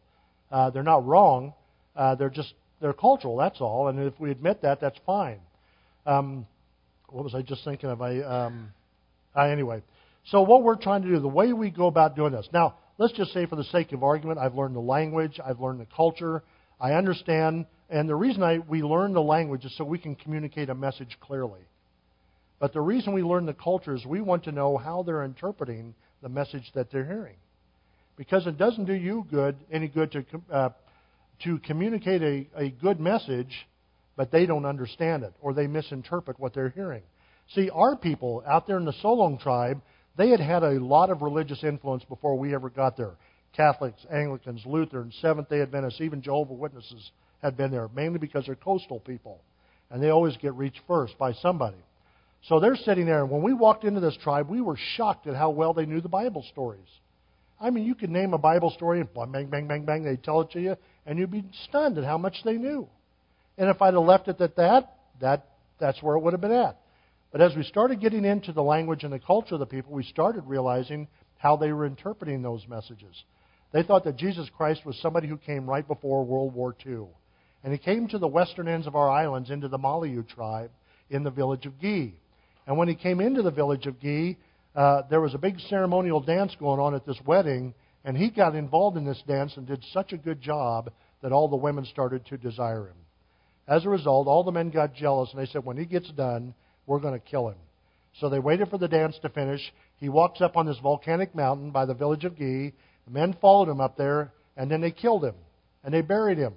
[0.52, 1.54] Uh, they're not wrong.
[1.95, 3.38] Uh, they're just they're cultural.
[3.38, 3.89] That's all.
[3.89, 5.39] And if we admit that, that's fine.
[6.10, 6.48] Um,
[7.10, 8.02] what was I just thinking of?
[8.02, 8.72] I um,
[9.36, 9.84] anyway.
[10.26, 12.48] So what we're trying to do, the way we go about doing this.
[12.54, 15.80] Now, let's just say, for the sake of argument, I've learned the language, I've learned
[15.80, 16.43] the culture,
[16.80, 20.69] I understand and the reason I, we learn the language is so we can communicate
[20.69, 21.62] a message clearly.
[22.60, 25.95] But the reason we learn the culture is we want to know how they're interpreting
[26.22, 27.38] the message that they're hearing.
[28.15, 30.69] Because it doesn't do you good any good to, uh,
[31.45, 33.67] to communicate a, a good message,
[34.19, 37.03] but they don't understand it or they misinterpret what they're hearing.
[37.55, 39.82] See, our people out there in the Solong tribe,
[40.17, 43.13] they had had a lot of religious influence before we ever got there.
[43.55, 48.55] Catholics, Anglicans, Lutherans, Seventh day Adventists, even Jehovah Witnesses had been there, mainly because they're
[48.55, 49.39] coastal people.
[49.89, 51.77] And they always get reached first by somebody.
[52.43, 55.36] So they're sitting there, and when we walked into this tribe, we were shocked at
[55.36, 56.89] how well they knew the Bible stories.
[57.58, 60.41] I mean, you could name a Bible story, and bang, bang, bang, bang, they'd tell
[60.41, 62.89] it to you, and you'd be stunned at how much they knew.
[63.60, 65.45] And if I'd have left it at that, that
[65.80, 66.80] that's where it would have been at.
[67.32, 70.04] But as we started getting into the language and the culture of the people, we
[70.04, 73.24] started realizing how they were interpreting those messages.
[73.74, 77.08] They thought that Jesus Christ was somebody who came right before World War II.
[77.63, 80.72] And he came to the western ends of our islands, into the Maliyu tribe,
[81.10, 82.15] in the village of Gi.
[82.65, 84.38] And when he came into the village of Gi,
[84.74, 87.74] uh, there was a big ceremonial dance going on at this wedding,
[88.06, 90.89] and he got involved in this dance and did such a good job
[91.22, 92.95] that all the women started to desire him.
[93.69, 96.55] As a result, all the men got jealous, and they said, when he gets done,
[96.88, 97.58] we're going to kill him.
[98.19, 99.62] So they waited for the dance to finish.
[99.97, 102.73] He walks up on this volcanic mountain by the village of Gi.
[103.05, 105.36] The men followed him up there, and then they killed him,
[105.84, 106.55] and they buried him.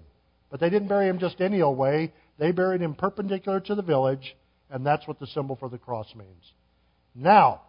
[0.51, 2.14] But they didn't bury him just any old way.
[2.38, 4.35] They buried him perpendicular to the village,
[4.70, 6.53] and that's what the symbol for the cross means.
[7.14, 7.61] Now,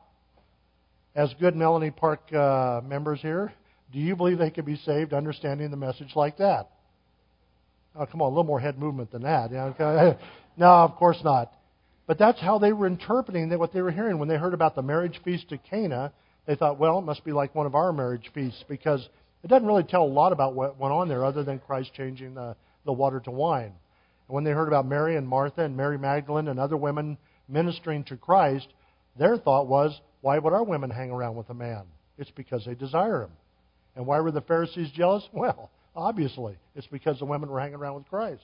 [1.16, 3.52] as good Melanie Park uh, members here,
[3.92, 6.70] do you believe they could be saved understanding the message like that?
[7.96, 9.52] Oh, come on, a little more head movement than that.
[9.52, 10.18] You know?
[10.58, 11.54] no, of course not.
[12.08, 14.20] But that's how they were interpreting what they were hearing.
[14.20, 16.12] When they heard about the marriage feast to Cana,
[16.46, 19.08] they thought, well, it must be like one of our marriage feasts because
[19.44, 22.34] it doesn't really tell a lot about what went on there other than Christ changing
[22.34, 23.74] the, the water to wine.
[24.28, 28.04] And when they heard about Mary and Martha and Mary Magdalene and other women ministering
[28.06, 28.68] to Christ,
[29.18, 31.84] their thought was, why would our women hang around with a man?
[32.18, 33.32] It's because they desire him.
[33.96, 35.24] And why were the Pharisees jealous?
[35.34, 38.44] Well, obviously, it's because the women were hanging around with Christ.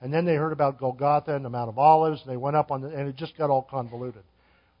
[0.00, 2.70] And then they heard about Golgotha and the Mount of Olives, and they went up
[2.70, 4.22] on the, and it just got all convoluted.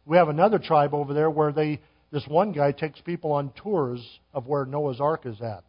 [0.04, 1.80] We have another tribe over there where they,
[2.12, 4.00] this one guy takes people on tours
[4.34, 5.64] of where Noah's Ark is at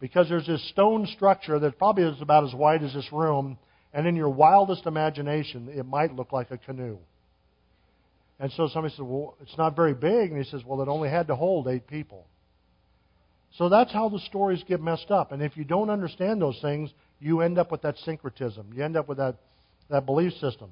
[0.00, 3.58] because there's this stone structure that probably is about as wide as this room,
[3.92, 6.98] and in your wildest imagination, it might look like a canoe.
[8.38, 10.30] And so somebody said, Well, it's not very big.
[10.30, 12.26] And he says, Well, it only had to hold eight people.
[13.56, 15.32] So that's how the stories get messed up.
[15.32, 16.90] And if you don't understand those things,
[17.20, 18.72] you end up with that syncretism.
[18.74, 19.36] You end up with that,
[19.88, 20.70] that belief system.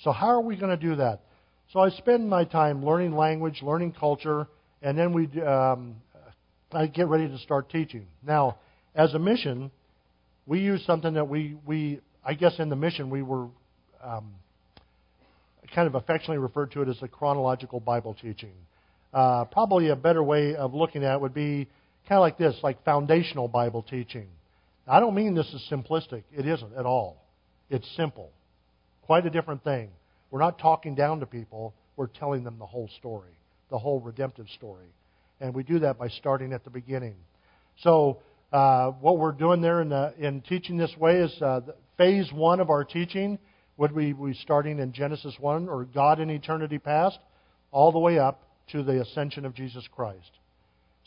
[0.00, 1.20] So, how are we going to do that?
[1.72, 4.46] So, I spend my time learning language, learning culture,
[4.82, 5.96] and then we um,
[6.72, 8.06] I get ready to start teaching.
[8.26, 8.58] Now,
[8.94, 9.70] as a mission,
[10.46, 13.46] we use something that we, we I guess in the mission we were
[14.02, 14.32] um,
[15.74, 18.52] kind of affectionately referred to it as the chronological Bible teaching.
[19.14, 21.68] Uh, probably a better way of looking at it would be
[22.08, 24.28] kind of like this, like foundational Bible teaching.
[24.86, 26.22] I don't mean this is simplistic.
[26.32, 27.24] It isn't at all.
[27.70, 28.30] It's simple.
[29.02, 29.90] Quite a different thing.
[30.30, 31.74] We're not talking down to people.
[31.96, 33.32] We're telling them the whole story,
[33.70, 34.88] the whole redemptive story.
[35.40, 37.16] And we do that by starting at the beginning.
[37.80, 38.18] So,
[38.52, 41.60] uh, what we're doing there in, the, in teaching this way is uh,
[41.98, 43.38] phase one of our teaching
[43.76, 47.18] would we be starting in Genesis 1 or God in eternity past,
[47.70, 48.42] all the way up
[48.72, 50.30] to the ascension of Jesus Christ.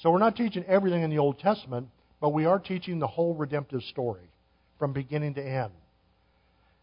[0.01, 1.88] So we're not teaching everything in the Old Testament,
[2.21, 4.29] but we are teaching the whole redemptive story
[4.77, 5.71] from beginning to end.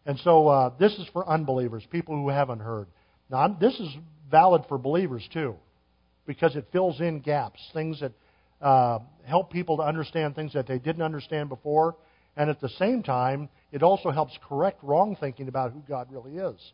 [0.05, 2.87] And so uh, this is for unbelievers, people who haven't heard.
[3.29, 3.89] Now, I'm, this is
[4.29, 5.55] valid for believers too,
[6.25, 8.11] because it fills in gaps, things that
[8.61, 11.95] uh, help people to understand things that they didn't understand before,
[12.35, 16.37] and at the same time, it also helps correct wrong thinking about who God really
[16.37, 16.71] is.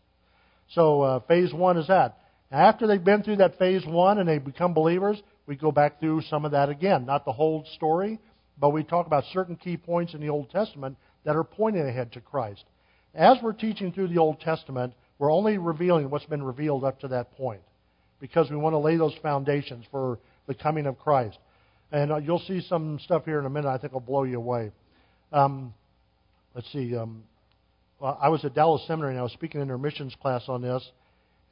[0.72, 2.18] So, uh, phase one is that.
[2.52, 6.22] After they've been through that phase one and they become believers, we go back through
[6.22, 7.06] some of that again.
[7.06, 8.20] Not the whole story,
[8.58, 12.14] but we talk about certain key points in the Old Testament that are pointing ahead
[12.14, 12.64] to Christ.
[13.14, 17.10] As we're teaching through the Old Testament, we're only revealing what's been revealed up to
[17.10, 17.62] that point
[18.20, 21.38] because we want to lay those foundations for the coming of Christ.
[21.92, 24.38] And uh, you'll see some stuff here in a minute I think will blow you
[24.38, 24.72] away.
[25.32, 25.74] Um,
[26.56, 26.96] let's see.
[26.96, 27.24] Um,
[28.02, 30.84] I was at Dallas Seminary and I was speaking in their missions class on this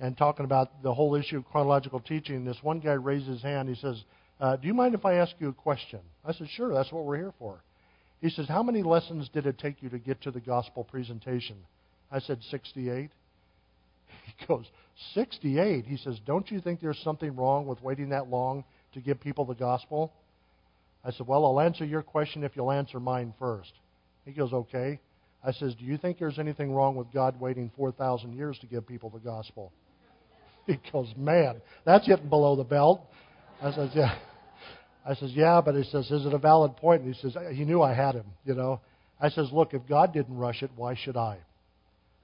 [0.01, 2.43] and talking about the whole issue of chronological teaching.
[2.43, 3.69] This one guy raised his hand.
[3.69, 4.03] He says,
[4.39, 5.99] uh, Do you mind if I ask you a question?
[6.25, 7.61] I said, Sure, that's what we're here for.
[8.19, 11.55] He says, How many lessons did it take you to get to the gospel presentation?
[12.11, 13.11] I said, 68.
[14.25, 14.65] He goes,
[15.13, 15.85] 68?
[15.85, 19.45] He says, Don't you think there's something wrong with waiting that long to give people
[19.45, 20.11] the gospel?
[21.05, 23.71] I said, Well, I'll answer your question if you'll answer mine first.
[24.25, 24.99] He goes, Okay.
[25.43, 28.87] I says, Do you think there's anything wrong with God waiting 4,000 years to give
[28.87, 29.71] people the gospel?
[30.67, 33.01] He goes, Man, that's getting below the belt.
[33.61, 34.15] I says, Yeah.
[35.07, 37.01] I says, Yeah, but he says, Is it a valid point?
[37.01, 38.81] And he says, He knew I had him, you know.
[39.19, 41.39] I says, Look, if God didn't rush it, why should I?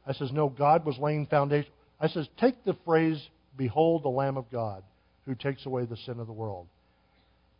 [0.06, 1.72] I says, No, God was laying foundation.
[2.00, 3.22] I says, Take the phrase,
[3.58, 4.84] Behold the Lamb of God
[5.26, 6.68] who takes away the sin of the world.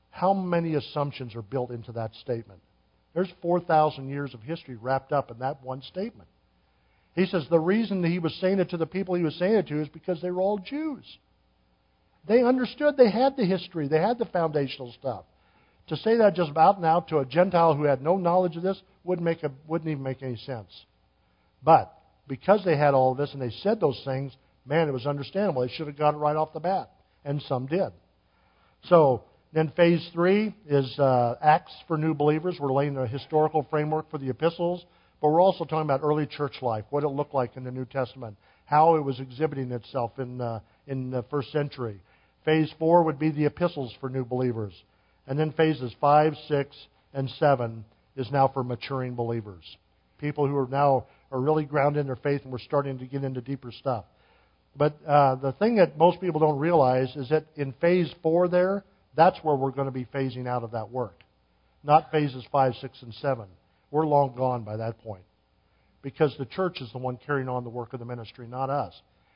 [0.10, 2.62] How many assumptions are built into that statement?
[3.14, 6.30] There's 4,000 years of history wrapped up in that one statement.
[7.18, 9.68] He says the reason he was saying it to the people he was saying it
[9.68, 11.04] to is because they were all Jews.
[12.28, 15.26] They understood they had the history, they had the foundational stuff.
[15.88, 18.62] To say that just out and out to a Gentile who had no knowledge of
[18.62, 20.70] this wouldn't, make a, wouldn't even make any sense.
[21.64, 21.92] But
[22.28, 25.64] because they had all of this and they said those things, man, it was understandable.
[25.64, 26.92] They should have got it right off the bat.
[27.26, 27.94] And some did.
[28.90, 32.58] So then phase three is uh, Acts for new believers.
[32.60, 34.86] We're laying the historical framework for the epistles,
[35.22, 37.86] but we're also talking about early church life, what it looked like in the New
[37.86, 42.00] Testament, how it was exhibiting itself in, uh, in the first century.
[42.46, 44.74] Phase four would be the epistles for new believers.
[45.26, 46.76] And then phases five, six,
[47.14, 47.84] and seven
[48.16, 49.64] is now for maturing believers.
[50.20, 53.24] People who are now are really grounded in their faith and we're starting to get
[53.24, 54.06] into deeper stuff.
[54.76, 58.84] But uh, the thing that most people don't realize is that in phase four there,
[59.16, 61.20] that's where we're going to be phasing out of that work.
[61.84, 63.46] Not phases 5, 6, and 7.
[63.92, 65.24] We're long gone by that point.
[66.02, 68.94] Because the church is the one carrying on the work of the ministry, not us.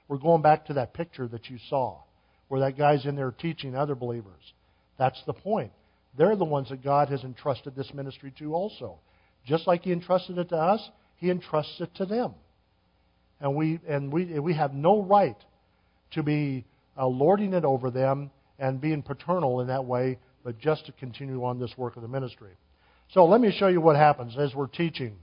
[0.07, 1.99] We're going back to that picture that you saw,
[2.47, 4.53] where that guy's in there teaching other believers.
[4.97, 5.71] That's the point.
[6.17, 8.99] They're the ones that God has entrusted this ministry to also.
[9.45, 12.33] Just like He entrusted it to us, He entrusts it to them.
[13.39, 15.37] And we, and we, we have no right
[16.11, 16.65] to be
[16.97, 21.43] uh, lording it over them and being paternal in that way, but just to continue
[21.43, 22.51] on this work of the ministry.
[23.13, 25.17] So let me show you what happens as we're teaching.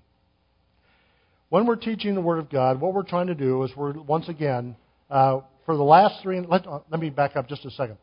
[1.48, 4.28] When we're teaching the Word of God, what we're trying to do is we're, once
[4.28, 4.76] again,
[5.10, 7.96] uh, for the last three, let, uh, let me back up just a second.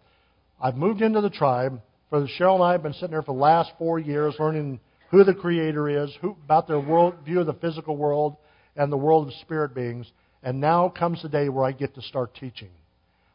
[0.60, 1.82] I've moved into the tribe.
[2.10, 4.80] For Cheryl and I have been sitting there for the last four years learning
[5.12, 8.38] who the Creator is, who, about their world, view of the physical world
[8.76, 10.12] and the world of spirit beings.
[10.42, 12.70] And now comes the day where I get to start teaching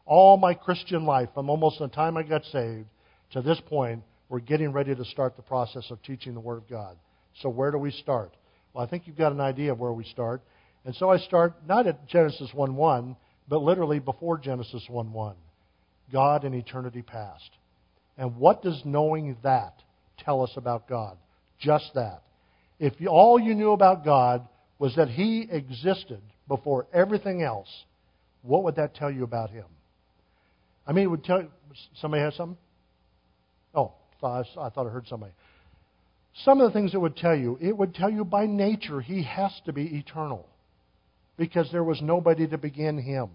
[0.04, 2.86] all my Christian life, from almost the time I got saved
[3.32, 6.70] to this point, we're getting ready to start the process of teaching the Word of
[6.70, 6.96] God.
[7.42, 8.34] So where do we start?
[8.72, 10.40] Well, I think you've got an idea of where we start.
[10.84, 13.16] And so I start not at Genesis 1 1,
[13.48, 15.34] but literally before Genesis 1 1.
[16.12, 17.50] God in eternity past.
[18.16, 19.82] And what does knowing that
[20.18, 21.18] tell us about God?
[21.58, 22.22] Just that.
[22.78, 24.46] If you, all you knew about God
[24.78, 27.68] was that He existed before everything else,
[28.42, 29.66] what would that tell you about Him?
[30.86, 31.44] I mean, it would tell
[32.00, 32.56] somebody has something.
[33.74, 35.32] Oh, thought, I thought I heard somebody.
[36.44, 39.22] Some of the things it would tell you, it would tell you by nature he
[39.24, 40.46] has to be eternal
[41.36, 43.30] because there was nobody to begin him.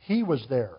[0.00, 0.78] He was there.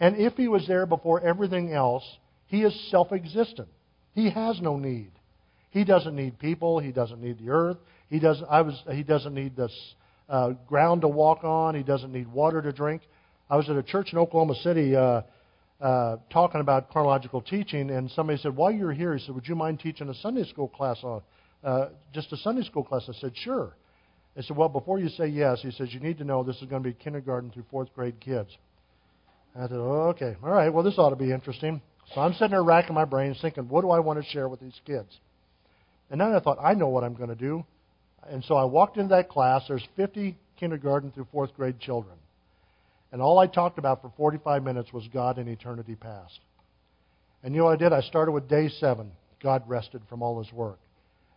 [0.00, 2.04] And if he was there before everything else,
[2.46, 3.68] he is self existent.
[4.14, 5.10] He has no need.
[5.70, 6.78] He doesn't need people.
[6.78, 7.76] He doesn't need the earth.
[8.08, 9.72] He doesn't, I was, he doesn't need this
[10.28, 11.74] uh, ground to walk on.
[11.74, 13.02] He doesn't need water to drink.
[13.50, 15.22] I was at a church in Oklahoma City uh,
[15.80, 19.54] uh, talking about chronological teaching, and somebody said, "While you're here," he said, "Would you
[19.54, 21.22] mind teaching a Sunday school class on
[21.62, 23.76] uh, just a Sunday school class?" I said, "Sure."
[24.36, 26.68] I said, "Well, before you say yes," he says, "You need to know this is
[26.68, 28.50] going to be kindergarten through fourth grade kids."
[29.54, 30.72] I said, oh, "Okay, all right.
[30.72, 31.80] Well, this ought to be interesting."
[32.14, 34.60] So I'm sitting there racking my brains, thinking, "What do I want to share with
[34.60, 35.16] these kids?"
[36.10, 37.64] And then I thought, "I know what I'm going to do."
[38.28, 39.62] And so I walked into that class.
[39.68, 42.16] There's 50 kindergarten through fourth grade children.
[43.12, 46.40] And all I talked about for 45 minutes was God and eternity past.
[47.42, 47.92] And you know what I did?
[47.92, 49.12] I started with day seven.
[49.42, 50.78] God rested from all his work.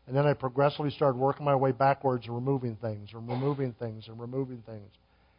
[0.07, 4.07] And then I progressively started working my way backwards and removing things and removing things
[4.07, 4.91] and removing things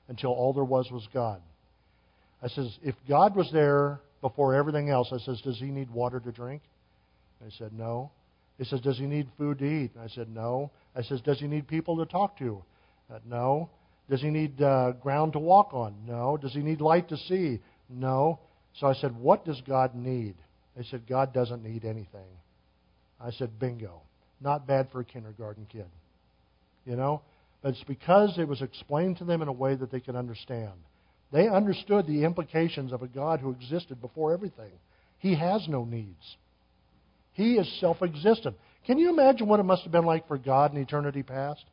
[0.08, 1.42] until all there was was God.
[2.42, 6.20] I says, if God was there before everything else, I says, does he need water
[6.20, 6.62] to drink?
[7.40, 8.10] And he said, no.
[8.58, 9.90] He says, does he need food to eat?
[9.94, 10.70] And I said, no.
[10.94, 12.62] I says, does he need people to talk to?
[13.12, 13.70] Uh, no.
[14.12, 15.94] Does he need uh, ground to walk on?
[16.06, 16.36] No.
[16.36, 17.60] Does he need light to see?
[17.88, 18.40] No.
[18.74, 20.34] So I said, What does God need?
[20.76, 22.28] They said, God doesn't need anything.
[23.18, 24.02] I said, Bingo.
[24.38, 25.86] Not bad for a kindergarten kid.
[26.84, 27.22] You know?
[27.62, 30.74] But it's because it was explained to them in a way that they could understand.
[31.32, 34.72] They understood the implications of a God who existed before everything.
[35.20, 36.36] He has no needs.
[37.32, 38.56] He is self existent.
[38.84, 41.64] Can you imagine what it must have been like for God in eternity past?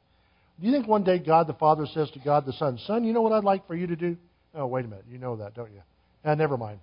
[0.59, 3.13] Do you think one day God the Father says to God the Son, Son, you
[3.13, 4.17] know what I'd like for you to do?
[4.53, 5.05] Oh, wait a minute.
[5.09, 5.81] You know that, don't you?
[6.25, 6.79] Ah, never mind.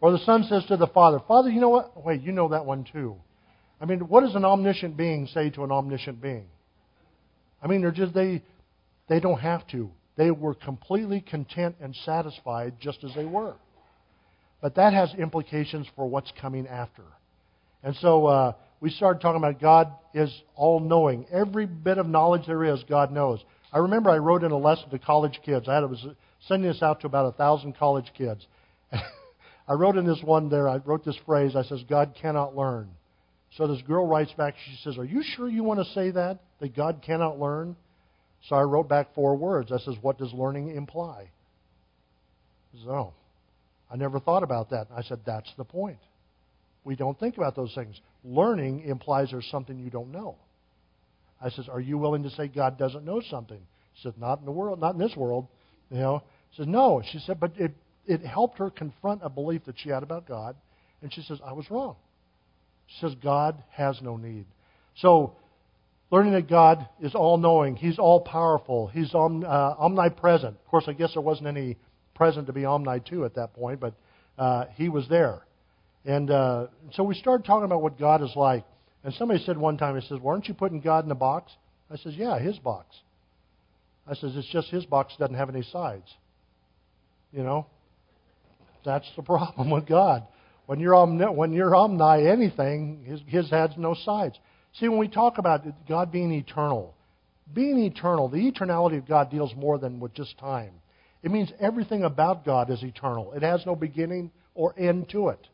[0.00, 2.04] Or the Son says to the Father, Father, you know what?
[2.04, 3.16] Wait, you know that one too.
[3.80, 6.46] I mean, what does an omniscient being say to an omniscient being?
[7.62, 8.42] I mean, they're just they
[9.08, 9.90] they don't have to.
[10.16, 13.54] They were completely content and satisfied just as they were.
[14.60, 17.02] But that has implications for what's coming after.
[17.82, 21.26] And so uh, we started talking about God is all knowing.
[21.30, 23.40] Every bit of knowledge there is, God knows.
[23.72, 25.68] I remember I wrote in a lesson to college kids.
[25.68, 26.04] I had, was
[26.48, 28.46] sending this out to about a thousand college kids.
[29.68, 31.54] I wrote in this one there, I wrote this phrase.
[31.54, 32.88] I says, God cannot learn.
[33.56, 36.40] So this girl writes back, she says, Are you sure you want to say that?
[36.60, 37.76] That God cannot learn?
[38.48, 39.70] So I wrote back four words.
[39.72, 41.30] I says, What does learning imply?
[42.84, 43.12] So,
[43.90, 44.86] I never thought about that.
[44.96, 45.98] I said, That's the point.
[46.84, 48.00] We don't think about those things.
[48.24, 50.36] Learning implies there's something you don't know.
[51.42, 53.60] I says, Are you willing to say God doesn't know something?
[53.94, 55.46] She said, Not in the world, not in this world.
[55.90, 56.22] You know.
[56.52, 57.02] She said, No.
[57.12, 57.72] She said, but it
[58.06, 60.56] it helped her confront a belief that she had about God.
[61.02, 61.96] And she says, I was wrong.
[62.86, 64.46] She says, God has no need.
[64.96, 65.34] So,
[66.10, 70.56] learning that God is all knowing, He's all powerful, He's om, uh, omnipresent.
[70.56, 71.76] Of course, I guess there wasn't any
[72.14, 73.94] present to be omni too at that point, but
[74.36, 75.42] uh, He was there.
[76.04, 78.64] And uh, so we started talking about what God is like.
[79.04, 81.52] And somebody said one time, he says, "Weren't you putting God in a box?"
[81.90, 82.96] I says, "Yeah, His box."
[84.06, 86.14] I says, "It's just His box doesn't have any sides."
[87.32, 87.66] You know,
[88.84, 90.26] that's the problem with God.
[90.66, 94.38] When you're omni, when you're omni anything, His His has no sides.
[94.74, 96.94] See, when we talk about God being eternal,
[97.52, 100.72] being eternal, the eternality of God deals more than with just time.
[101.22, 103.32] It means everything about God is eternal.
[103.32, 105.46] It has no beginning or end to it.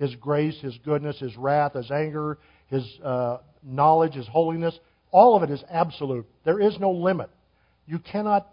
[0.00, 4.76] His grace, His goodness, His wrath, His anger, His uh, knowledge, His holiness.
[5.12, 6.26] All of it is absolute.
[6.44, 7.30] There is no limit.
[7.86, 8.48] You cannot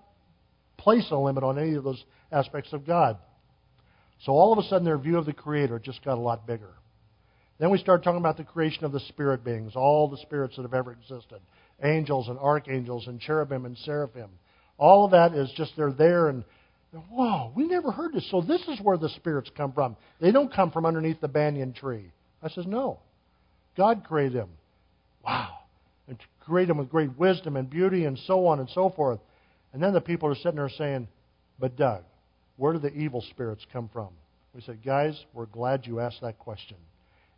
[0.77, 3.17] place a limit on any of those aspects of God.
[4.23, 6.73] So all of a sudden, their view of the Creator just got a lot bigger.
[7.59, 10.61] Then we start talking about the creation of the spirit beings, all the spirits that
[10.61, 11.39] have ever existed
[11.83, 14.29] angels and archangels and cherubim and seraphim.
[14.77, 16.43] All of that is just they're there and
[17.09, 18.29] Whoa, we never heard this.
[18.31, 19.95] So this is where the spirits come from.
[20.19, 22.11] They don't come from underneath the banyan tree.
[22.41, 22.99] I says, no.
[23.75, 24.49] God created them.
[25.23, 25.59] Wow.
[26.07, 29.19] And created them with great wisdom and beauty and so on and so forth.
[29.73, 31.07] And then the people are sitting there saying,
[31.59, 32.03] but Doug,
[32.55, 34.09] where do the evil spirits come from?
[34.53, 36.77] We said, guys, we're glad you asked that question.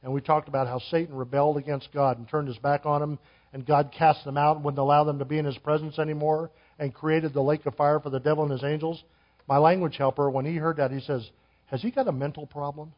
[0.03, 3.19] And we talked about how Satan rebelled against God and turned his back on him,
[3.51, 6.51] and God cast them out and wouldn't allow them to be in his presence anymore,
[6.77, 9.03] and created the lake of fire for the devil and his angels.
[9.49, 11.27] My language helper, when he heard that, he says,
[11.65, 12.93] Has he got a mental problem?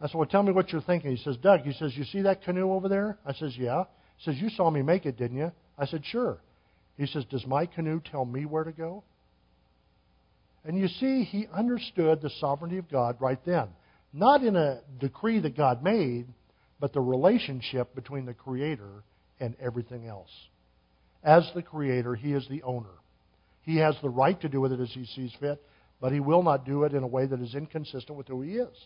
[0.00, 1.14] I said, Well, tell me what you're thinking.
[1.14, 3.18] He says, Doug, he says, You see that canoe over there?
[3.26, 3.84] I says, Yeah.
[4.16, 5.52] He says, You saw me make it, didn't you?
[5.76, 6.38] I said, Sure.
[6.96, 9.04] He says, Does my canoe tell me where to go?
[10.64, 13.68] And you see, he understood the sovereignty of God right then.
[14.14, 16.26] not in a decree that God made,
[16.80, 19.04] but the relationship between the Creator
[19.40, 20.30] and everything else.
[21.22, 23.01] As the Creator, He is the owner.
[23.62, 25.62] He has the right to do with it as He sees fit,
[26.00, 28.56] but He will not do it in a way that is inconsistent with who He
[28.56, 28.76] is.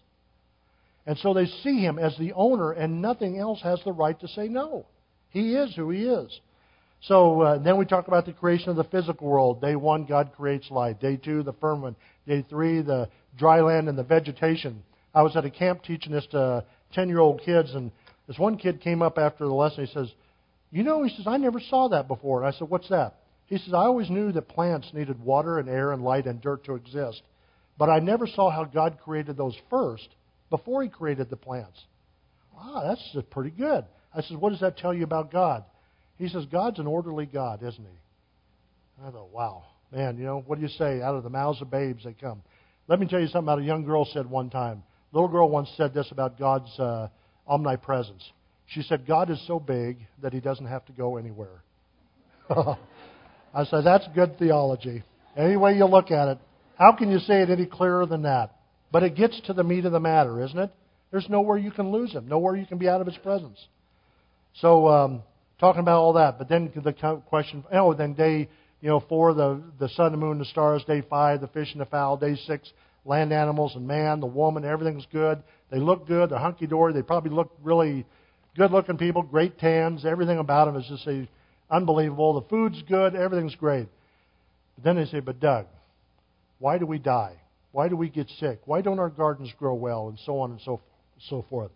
[1.07, 4.29] And so they see Him as the owner, and nothing else has the right to
[4.29, 4.87] say no.
[5.31, 6.41] He is who He is.
[7.03, 9.61] So uh, then we talk about the creation of the physical world.
[9.61, 11.01] Day one, God creates light.
[11.01, 11.97] Day two, the firmament.
[12.27, 13.09] Day three, the
[13.39, 14.83] dry land and the vegetation.
[15.14, 16.64] I was at a camp teaching this to
[16.95, 17.93] 10 year old kids, and
[18.27, 19.87] this one kid came up after the lesson.
[19.87, 20.11] He says,
[20.70, 22.43] You know, he says, I never saw that before.
[22.43, 23.14] And I said, What's that?
[23.47, 26.64] He says, I always knew that plants needed water and air and light and dirt
[26.64, 27.22] to exist,
[27.78, 30.09] but I never saw how God created those first
[30.51, 31.80] before He created the plants.
[32.55, 33.84] Wow, that's pretty good.
[34.14, 35.64] I says, What does that tell you about God?
[36.18, 39.05] He says, God's an orderly God, isn't He?
[39.07, 39.64] I thought, wow.
[39.92, 41.01] Man, you know, what do you say?
[41.01, 42.42] Out of the mouths of babes they come.
[42.88, 44.82] Let me tell you something about a young girl said one time.
[45.12, 47.09] A little girl once said this about God's uh,
[47.47, 48.24] omnipresence.
[48.66, 51.62] She said, God is so big that He doesn't have to go anywhere.
[53.57, 55.03] I said, that's good theology.
[55.35, 56.39] Any way you look at it,
[56.79, 58.55] how can you say it any clearer than that?
[58.93, 60.71] But it gets to the meat of the matter, isn't it?
[61.11, 63.59] There's nowhere you can lose Him, nowhere you can be out of His presence.
[64.61, 65.23] So, um,
[65.59, 66.39] talking about all that.
[66.39, 66.93] But then the
[67.29, 68.49] question, oh, then day
[68.81, 70.85] you know four, the the sun, the moon, the stars.
[70.87, 72.17] Day five, the fish and the fowl.
[72.17, 72.71] Day six,
[73.05, 74.65] land animals and man, the woman.
[74.65, 75.43] Everything's good.
[75.71, 76.31] They look good.
[76.31, 76.93] They're hunky dory.
[76.93, 78.05] They probably look really
[78.57, 79.23] good looking people.
[79.23, 80.05] Great tans.
[80.05, 81.27] Everything about them is just a,
[81.71, 82.41] unbelievable.
[82.41, 83.14] The food's good.
[83.14, 83.89] Everything's great.
[84.77, 85.67] But then they say, but Doug,
[86.59, 87.37] why do we die?
[87.73, 88.61] Why do we get sick?
[88.64, 90.09] Why don't our gardens grow well?
[90.09, 90.81] And so on and so
[91.29, 91.71] so forth.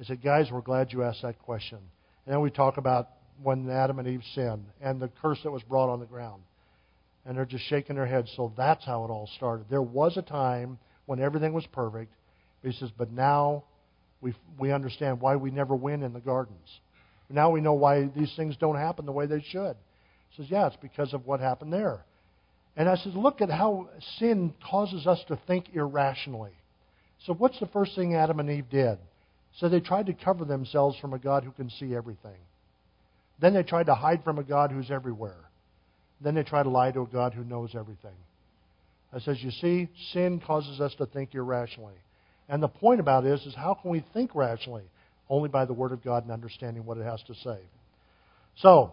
[0.00, 1.78] I said, guys, we're glad you asked that question.
[2.26, 3.08] And then we talk about
[3.42, 6.42] when Adam and Eve sinned and the curse that was brought on the ground.
[7.24, 8.32] And they're just shaking their heads.
[8.36, 9.66] So that's how it all started.
[9.70, 12.12] There was a time when everything was perfect.
[12.62, 13.64] He says, but now
[14.20, 16.80] we we understand why we never win in the gardens.
[17.32, 19.74] Now we know why these things don't happen the way they should.
[20.30, 22.04] He says, yeah, it's because of what happened there.
[22.76, 26.52] And I said, look at how sin causes us to think irrationally.
[27.26, 28.98] So what's the first thing Adam and Eve did?
[29.58, 32.38] So they tried to cover themselves from a God who can see everything.
[33.40, 35.36] Then they tried to hide from a God who's everywhere.
[36.20, 38.16] Then they tried to lie to a God who knows everything.
[39.12, 41.94] I says, you see, sin causes us to think irrationally.
[42.48, 44.84] And the point about it is, is how can we think rationally?
[45.32, 47.56] Only by the Word of God and understanding what it has to say.
[48.56, 48.92] So,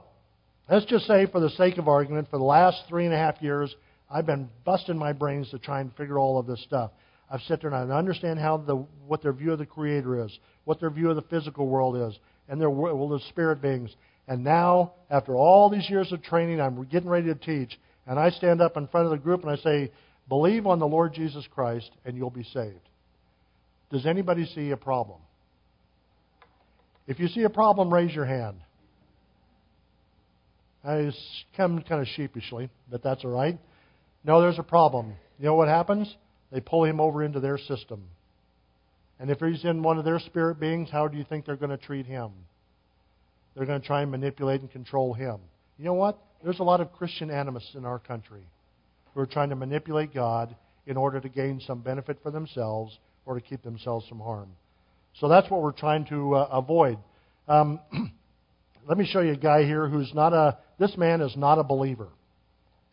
[0.71, 3.41] let's just say, for the sake of argument, for the last three and a half
[3.41, 3.75] years,
[4.09, 6.91] I've been busting my brains to try and figure all of this stuff.
[7.29, 10.39] I've sat there and I understand how the what their view of the Creator is,
[10.63, 12.17] what their view of the physical world is,
[12.47, 13.93] and their well, the spirit beings.
[14.29, 17.77] And now, after all these years of training, I'm getting ready to teach,
[18.07, 19.91] and I stand up in front of the group and I say,
[20.29, 22.87] "Believe on the Lord Jesus Christ, and you'll be saved."
[23.91, 25.19] Does anybody see a problem?
[27.09, 28.57] If you see a problem, raise your hand.
[30.85, 31.11] I
[31.57, 33.57] come kind of sheepishly, but that's all right.
[34.23, 35.15] No, there's a problem.
[35.39, 36.15] You know what happens?
[36.51, 38.03] They pull him over into their system.
[39.19, 41.71] And if he's in one of their spirit beings, how do you think they're going
[41.71, 42.29] to treat him?
[43.55, 45.39] They're going to try and manipulate and control him.
[45.79, 46.19] You know what?
[46.43, 48.43] There's a lot of Christian animists in our country
[49.15, 50.55] who are trying to manipulate God
[50.85, 54.49] in order to gain some benefit for themselves or to keep themselves from harm.
[55.19, 56.97] So that's what we're trying to uh, avoid.
[57.47, 57.79] Um,
[58.87, 60.57] let me show you a guy here who's not a.
[60.79, 62.07] This man is not a believer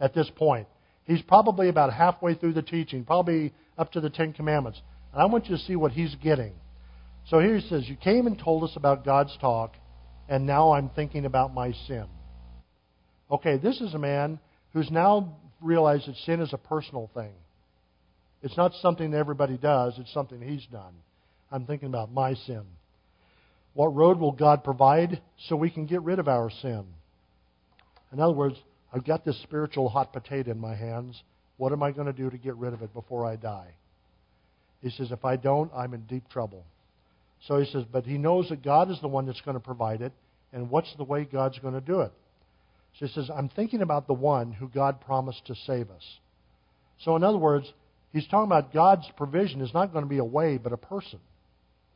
[0.01, 0.67] at this point.
[1.05, 4.81] He's probably about halfway through the teaching, probably up to the Ten Commandments.
[5.13, 6.53] And I want you to see what he's getting.
[7.29, 9.75] So here he says, You came and told us about God's talk,
[10.29, 12.07] and now I'm thinking about my sin.
[13.31, 14.41] Okay, this is a man
[14.73, 17.33] who's now realized that sin is a personal thing.
[18.43, 20.93] It's not something that everybody does, it's something he's done.
[21.51, 22.63] I'm thinking about my sin.
[23.75, 26.85] What road will God provide so we can get rid of our sin?
[28.13, 28.57] In other words,
[28.93, 31.23] I've got this spiritual hot potato in my hands.
[31.59, 33.75] What am I going to do to get rid of it before I die?
[34.81, 36.65] He says, if I don't, I'm in deep trouble.
[37.47, 40.01] So he says, but he knows that God is the one that's going to provide
[40.01, 40.13] it,
[40.53, 42.13] and what's the way God's going to do it?
[42.99, 46.03] So he says, I'm thinking about the one who God promised to save us.
[47.01, 47.71] So in other words,
[48.13, 51.19] he's talking about God's provision is not going to be a way, but a person.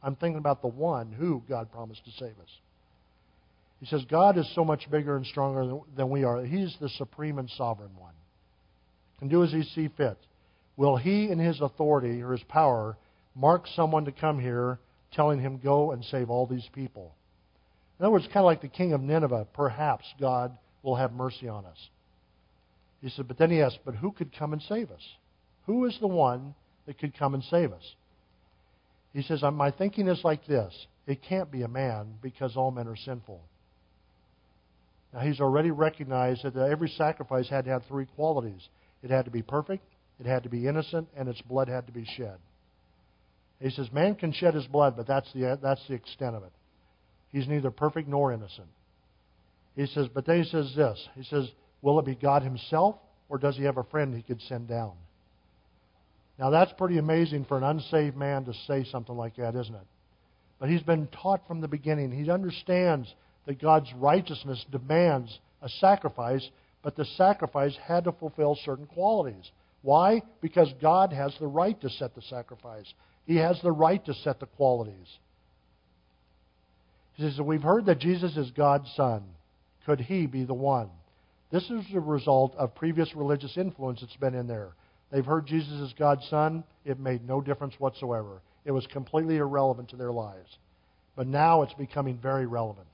[0.03, 2.51] I'm thinking about the one who God promised to save us.
[3.80, 6.44] He says God is so much bigger and stronger than we are.
[6.44, 8.14] He's the supreme and sovereign one.
[9.18, 10.18] Can do as he sees fit.
[10.76, 12.96] Will he, in his authority or his power,
[13.34, 14.78] mark someone to come here,
[15.12, 17.14] telling him, Go and save all these people?
[17.98, 21.48] In other words, kind of like the king of Nineveh, perhaps God will have mercy
[21.48, 21.88] on us.
[23.03, 25.03] He said, But then he asked, But who could come and save us?
[25.66, 26.55] Who is the one
[26.86, 27.94] that could come and save us?
[29.12, 32.86] He says, My thinking is like this it can't be a man because all men
[32.88, 33.40] are sinful.
[35.12, 38.68] Now, he's already recognized that every sacrifice had to have three qualities
[39.02, 39.82] it had to be perfect,
[40.18, 42.36] it had to be innocent, and its blood had to be shed.
[43.61, 46.52] He says, Man can shed his blood, but that's the, that's the extent of it.
[47.32, 48.68] He's neither perfect nor innocent.
[49.76, 51.08] He says, but then he says this.
[51.14, 51.48] He says,
[51.80, 52.96] Will it be God Himself,
[53.28, 54.92] or does He have a friend He could send down?
[56.41, 59.86] Now, that's pretty amazing for an unsaved man to say something like that, isn't it?
[60.59, 62.11] But he's been taught from the beginning.
[62.11, 63.14] He understands
[63.47, 66.49] that God's righteousness demands a sacrifice,
[66.82, 69.51] but the sacrifice had to fulfill certain qualities.
[69.82, 70.22] Why?
[70.41, 72.91] Because God has the right to set the sacrifice.
[73.26, 75.18] He has the right to set the qualities.
[77.14, 79.24] He says, We've heard that Jesus is God's Son.
[79.84, 80.88] Could He be the one?
[81.53, 84.72] This is the result of previous religious influence that's been in there.
[85.11, 86.64] They've heard Jesus is God's Son.
[86.84, 88.42] It made no difference whatsoever.
[88.64, 90.58] It was completely irrelevant to their lives.
[91.16, 92.86] But now it's becoming very relevant.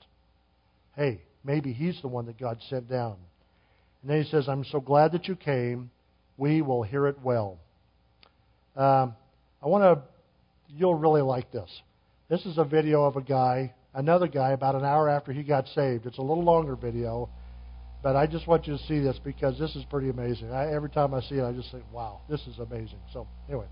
[0.95, 3.15] Hey, maybe He's the one that God sent down.
[4.01, 5.91] And then He says, I'm so glad that you came.
[6.37, 7.59] We will hear it well.
[8.75, 9.15] Um,
[9.61, 10.03] I want to,
[10.75, 11.69] you'll really like this.
[12.29, 15.67] This is a video of a guy, another guy, about an hour after he got
[15.69, 16.05] saved.
[16.05, 17.29] It's a little longer video.
[18.03, 20.51] But I just want you to see this because this is pretty amazing.
[20.51, 22.99] I, every time I see it, I just think, wow, this is amazing.
[23.11, 23.65] So, anyway.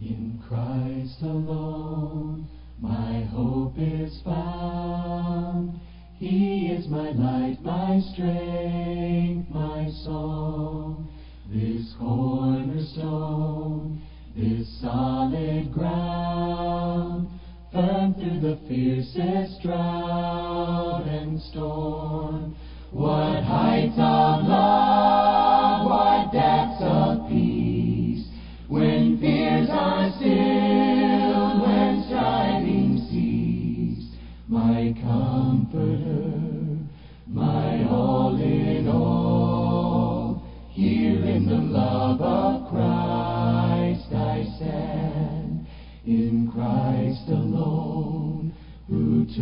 [0.00, 2.48] In Christ alone,
[2.80, 5.80] my hope is found.
[6.16, 11.08] He is my light, my strength, my song.
[11.48, 14.02] This cornerstone,
[14.34, 17.28] this solid ground
[17.74, 22.54] through the fiercest drought and storm.
[22.92, 28.28] What heights of love, what depths of peace,
[28.68, 34.14] when fears are stilled, when striving cease,
[34.46, 36.23] my comforter,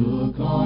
[0.02, 0.61] took on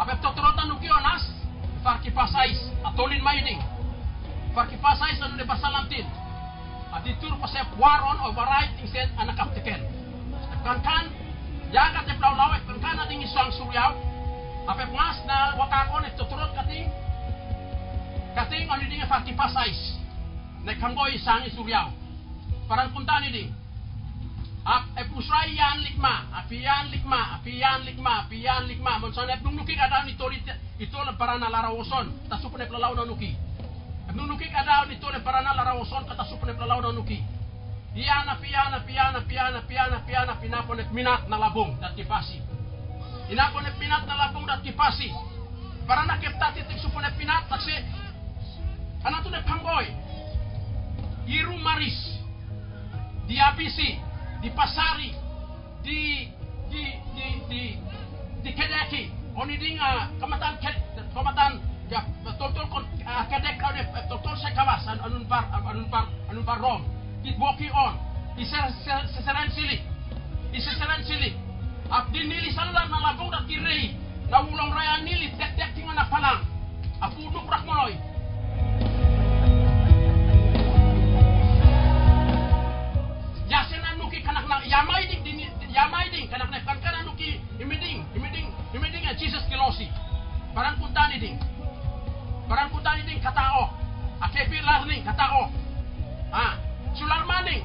[0.00, 1.28] avy totorontany ko anasy
[1.84, 3.60] farikipasa izy ataon'iny mainigny
[4.54, 6.08] farikipasa izy anone basalam teny
[7.04, 9.82] tur toro waron boaron ovaray igny anak anakapitekel
[10.64, 11.04] kankan
[11.72, 13.92] yaka te plaulao e kankan ady igny soang suriao
[14.68, 16.88] avy nas na wakakon e totorot kating
[18.34, 20.00] kating aniding dinge farikipasa izy
[20.64, 21.92] ne kango isang suriao
[22.68, 23.59] parang kuntani ding.
[24.96, 28.98] Epusraian eh, likma, afian likma, afian likma, afian likma.
[28.98, 30.42] Monsana ep nungnuki kada ni toli
[30.78, 33.36] itole parana larawoson, tasupune plalau na nuki.
[34.08, 37.24] Ep nungnuki kada ni tole parana larawoson, tasupune plalau na nuki.
[37.96, 42.42] Iana piana piana piana piana piana pinapon ep minat na labong dat kipasi.
[43.30, 45.10] Inapon minat na labong dat kipasi.
[45.86, 47.72] Parana keptati tik supon ep minat taksi.
[49.04, 49.88] Anatun ep hamboy.
[51.26, 51.96] Iru maris.
[53.26, 54.09] Diabisi.
[54.40, 54.76] ABC,
[55.84, 56.28] di
[56.72, 57.62] di di di di
[58.40, 59.02] di Kedeki,
[59.36, 60.56] oni dinga kamatan
[61.12, 62.06] kamatan Ya,
[62.38, 66.86] totol kon akadek ane totol sa kawas an anun par anun par anun par rom.
[67.26, 67.98] It walking on.
[68.38, 68.70] Isa
[69.10, 69.82] seseran sili.
[70.54, 71.34] Isa seseran sili.
[71.90, 73.98] Ap dinili salular na labong na kirei.
[74.30, 76.46] Na ulong raya nili tek tek tingan na palang.
[77.02, 77.98] Apu duk rak moloy.
[83.50, 83.89] Yasen
[84.22, 85.40] kanak na yamay ding ding
[85.72, 89.88] yamay ding kanak na kan kana nuki imiding imiding imiding a Jesus kilosi.
[90.54, 91.38] Parang kuntani ding.
[92.48, 93.70] Parang kuntani ding katao.
[94.20, 95.50] Akepi learning katao.
[96.32, 96.58] Ah,
[96.94, 97.62] sular maning.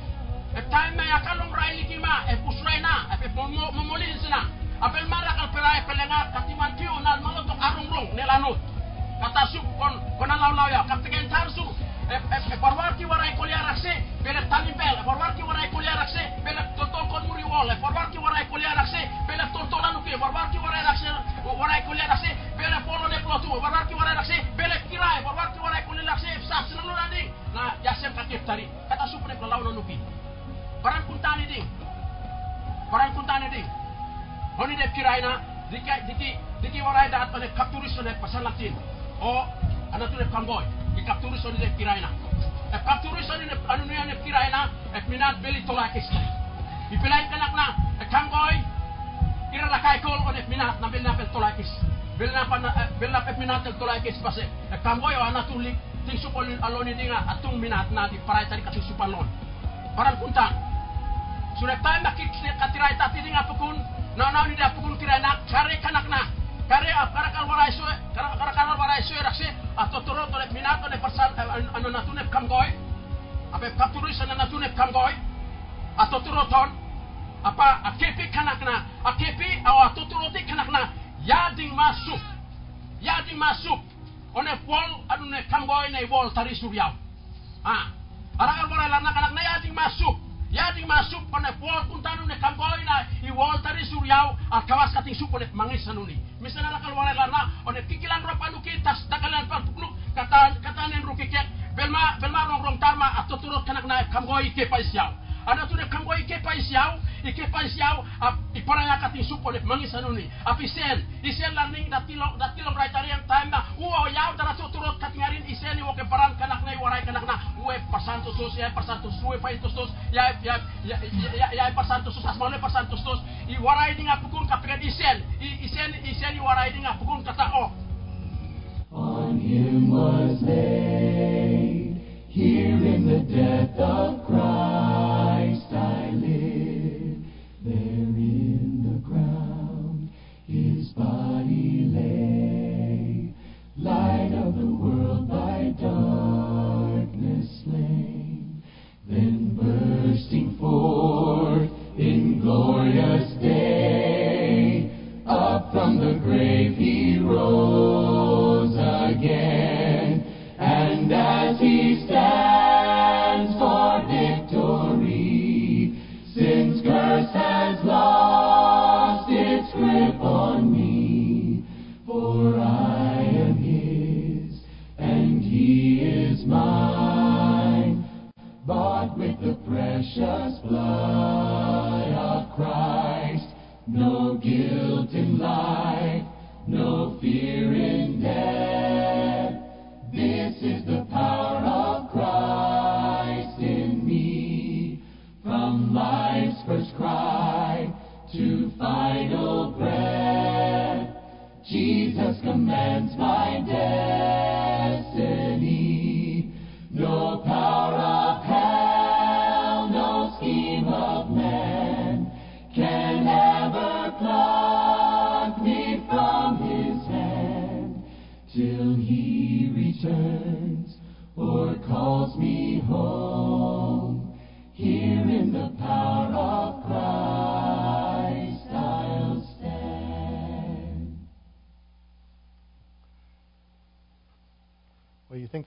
[0.56, 4.48] E time ya kalong rai likima e pusrena e pe momolin sina.
[4.82, 8.60] Apel mara kal perai pelenga katiman tiu nal malotok arung rung nelanut.
[9.22, 11.66] Kata sup kon kon alaw law ya kaptegen tarsu
[12.12, 12.16] e
[12.54, 13.34] e parwar ki warai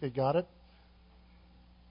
[0.09, 0.47] They got it?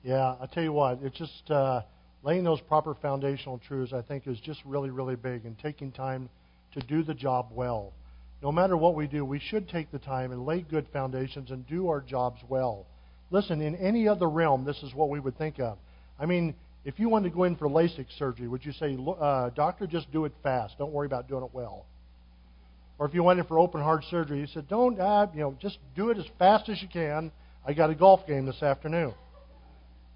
[0.04, 1.82] Yeah, I tell you what, it's just uh,
[2.24, 3.94] laying those proper foundational truths.
[3.94, 6.28] I think is just really, really big, and taking time
[6.74, 7.94] to do the job well.
[8.42, 11.68] No matter what we do, we should take the time and lay good foundations and
[11.68, 12.88] do our jobs well.
[13.30, 15.78] Listen, in any other realm, this is what we would think of.
[16.20, 16.56] I mean,
[16.86, 20.12] if you wanted to go in for LASIK surgery, would you say, uh, "Doctor, just
[20.12, 20.80] do it fast.
[20.80, 21.86] Don't worry about doing it well"?
[23.00, 25.56] Or if you went in for open heart surgery, you said, don't, uh, you know,
[25.62, 27.32] just do it as fast as you can.
[27.68, 29.14] I got a golf game this afternoon.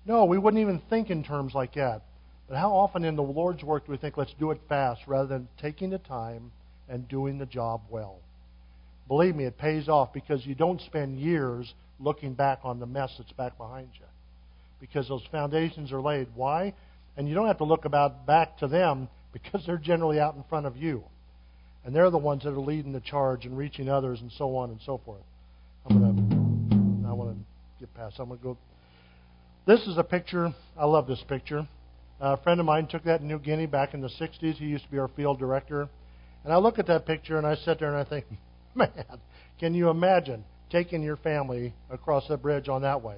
[0.06, 2.02] No, we wouldn't even think in terms like that.
[2.48, 5.28] But how often in the Lord's work do we think, let's do it fast rather
[5.28, 6.54] than taking the time
[6.88, 8.20] and doing the job well?
[9.10, 13.14] Believe me, it pays off because you don't spend years looking back on the mess
[13.18, 14.06] that's back behind you.
[14.80, 16.30] Because those foundations are laid.
[16.34, 16.74] Why?
[17.18, 20.44] And you don't have to look about back to them because they're generally out in
[20.44, 21.04] front of you.
[21.84, 24.70] And they're the ones that are leading the charge and reaching others and so on
[24.70, 25.24] and so forth.
[27.82, 28.20] Get past.
[28.20, 28.58] I'm going to go.
[29.66, 30.54] This is a picture.
[30.78, 31.68] I love this picture.
[32.20, 34.54] A friend of mine took that in New Guinea back in the 60s.
[34.58, 35.90] He used to be our field director.
[36.44, 38.26] And I look at that picture and I sit there and I think,
[38.76, 38.92] man,
[39.60, 43.18] can you imagine taking your family across that bridge on that way?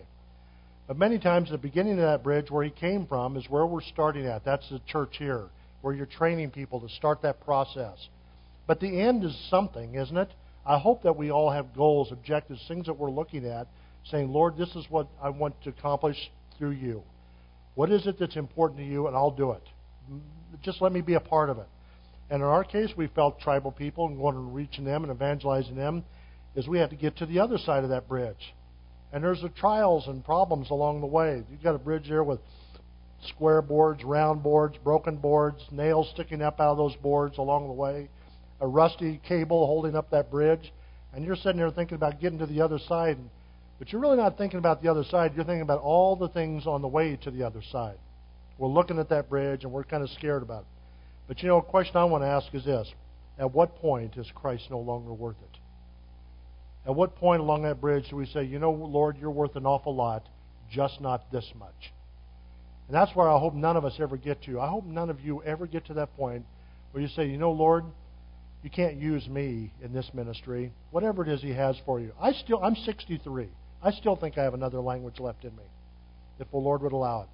[0.87, 3.81] But many times, the beginning of that bridge, where he came from, is where we're
[3.81, 4.45] starting at.
[4.45, 5.47] That's the church here,
[5.81, 8.07] where you're training people to start that process.
[8.65, 10.29] But the end is something, isn't it?
[10.65, 13.67] I hope that we all have goals, objectives, things that we're looking at,
[14.11, 16.17] saying, Lord, this is what I want to accomplish
[16.57, 17.03] through you.
[17.75, 19.63] What is it that's important to you, and I'll do it.
[20.61, 21.67] Just let me be a part of it.
[22.29, 25.75] And in our case, we felt tribal people and going and reaching them and evangelizing
[25.75, 26.03] them
[26.55, 28.53] is we had to get to the other side of that bridge.
[29.11, 31.43] And there's the trials and problems along the way.
[31.49, 32.39] You've got a bridge there with
[33.27, 37.73] square boards, round boards, broken boards, nails sticking up out of those boards along the
[37.73, 38.09] way,
[38.59, 40.73] a rusty cable holding up that bridge,
[41.13, 43.17] and you're sitting there thinking about getting to the other side.
[43.79, 45.33] But you're really not thinking about the other side.
[45.35, 47.97] You're thinking about all the things on the way to the other side.
[48.57, 50.67] We're looking at that bridge and we're kind of scared about it.
[51.27, 52.91] But you know, a question I want to ask is this
[53.37, 55.59] At what point is Christ no longer worth it?
[56.85, 59.65] At what point along that bridge do we say, you know, Lord, you're worth an
[59.65, 60.27] awful lot,
[60.69, 61.93] just not this much?
[62.87, 64.59] And that's where I hope none of us ever get to.
[64.59, 66.45] I hope none of you ever get to that point
[66.91, 67.85] where you say, you know, Lord,
[68.63, 70.73] you can't use me in this ministry.
[70.91, 72.11] Whatever it is He has for you.
[72.21, 73.49] I still, I'm 63.
[73.83, 75.63] I still think I have another language left in me,
[76.39, 77.29] if the Lord would allow it.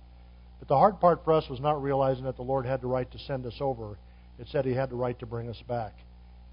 [0.58, 3.10] But the hard part for us was not realizing that the Lord had the right
[3.12, 3.98] to send us over.
[4.40, 5.94] It said He had the right to bring us back.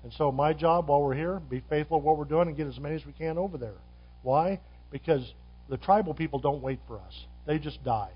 [0.05, 2.66] And so my job while we're here, be faithful to what we're doing and get
[2.66, 3.78] as many as we can over there.
[4.22, 4.61] Why?
[4.90, 5.32] Because
[5.68, 7.24] the tribal people don't wait for us.
[7.47, 8.12] They just die.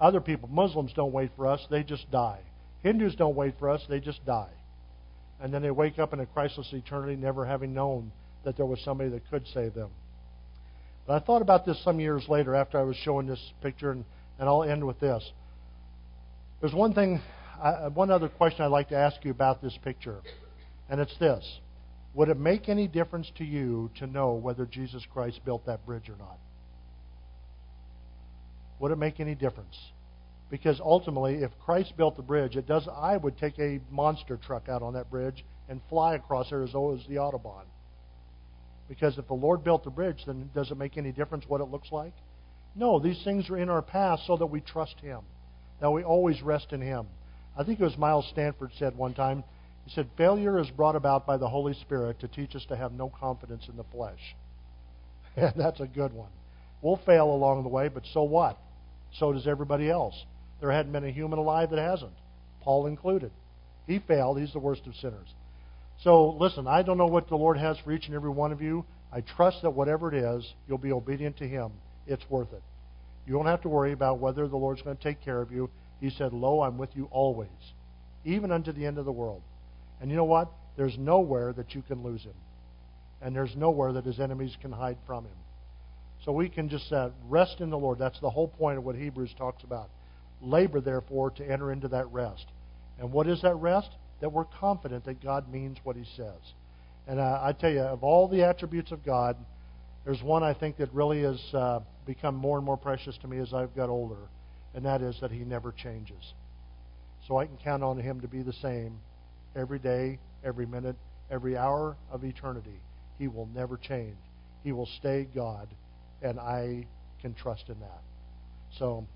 [0.00, 2.40] Other people, Muslims don't wait for us, they just die.
[2.82, 4.50] Hindus don't wait for us, they just die.
[5.40, 8.12] And then they wake up in a Christless eternity never having known
[8.44, 9.90] that there was somebody that could save them.
[11.06, 14.04] But I thought about this some years later after I was showing this picture, and,
[14.38, 15.28] and I'll end with this.
[16.60, 17.20] There's one thing,
[17.60, 20.20] I, one other question I'd like to ask you about this picture.
[20.88, 21.44] And it's this
[22.14, 26.08] Would it make any difference to you to know whether Jesus Christ built that bridge
[26.08, 26.38] or not?
[28.78, 29.76] Would it make any difference?
[30.50, 32.86] Because ultimately, if Christ built the bridge, it does.
[32.86, 36.72] I would take a monster truck out on that bridge and fly across there as
[36.72, 37.64] the autobahn.
[38.92, 41.70] Because if the Lord built the bridge, then does it make any difference what it
[41.70, 42.12] looks like?
[42.76, 45.20] No, these things are in our past so that we trust Him,
[45.80, 47.06] that we always rest in Him.
[47.58, 49.44] I think it was Miles Stanford said one time
[49.86, 52.92] he said, Failure is brought about by the Holy Spirit to teach us to have
[52.92, 54.20] no confidence in the flesh.
[55.36, 56.28] And that's a good one.
[56.82, 58.58] We'll fail along the way, but so what?
[59.14, 60.14] So does everybody else.
[60.60, 62.12] There hadn't been a human alive that hasn't,
[62.60, 63.30] Paul included.
[63.86, 64.38] He failed.
[64.38, 65.28] He's the worst of sinners.
[66.02, 68.60] So, listen, I don't know what the Lord has for each and every one of
[68.60, 68.84] you.
[69.12, 71.70] I trust that whatever it is, you'll be obedient to Him.
[72.06, 72.62] It's worth it.
[73.26, 75.70] You don't have to worry about whether the Lord's going to take care of you.
[76.00, 77.48] He said, Lo, I'm with you always,
[78.24, 79.42] even unto the end of the world.
[80.00, 80.50] And you know what?
[80.76, 82.34] There's nowhere that you can lose him.
[83.20, 85.36] And there's nowhere that his enemies can hide from him.
[86.24, 88.00] So we can just uh, rest in the Lord.
[88.00, 89.90] That's the whole point of what Hebrews talks about.
[90.40, 92.46] Labor, therefore, to enter into that rest.
[92.98, 93.90] And what is that rest?
[94.22, 96.40] That we're confident that God means what he says.
[97.06, 99.36] And uh, I tell you, of all the attributes of God,
[100.04, 103.38] there's one I think that really has uh, become more and more precious to me
[103.38, 104.28] as I've got older,
[104.74, 106.34] and that is that he never changes.
[107.26, 108.98] So I can count on him to be the same
[109.54, 110.96] every day, every minute,
[111.30, 112.80] every hour of eternity.
[113.18, 114.16] He will never change.
[114.64, 115.68] He will stay God,
[116.22, 116.86] and I
[117.20, 118.02] can trust in that.
[118.78, 119.06] So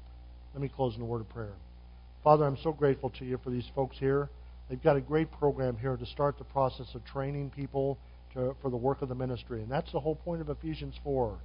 [0.52, 1.54] let me close in a word of prayer.
[2.22, 4.28] Father, I'm so grateful to you for these folks here.
[4.68, 7.98] They've got a great program here to start the process of training people
[8.34, 9.62] to, for the work of the ministry.
[9.62, 11.38] And that's the whole point of Ephesians 4,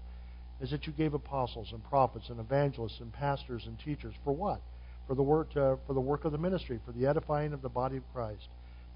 [0.61, 4.15] is that you gave apostles and prophets and evangelists and pastors and teachers.
[4.23, 4.61] For what?
[5.07, 7.69] For the work, to, for the work of the ministry, for the edifying of the
[7.69, 8.47] body of Christ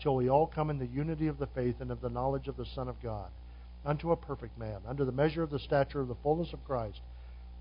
[0.02, 2.58] till we all come in the unity of the faith and of the knowledge of
[2.58, 3.30] the Son of God,
[3.86, 7.02] unto a perfect man, under the measure of the stature of the fullness of Christ,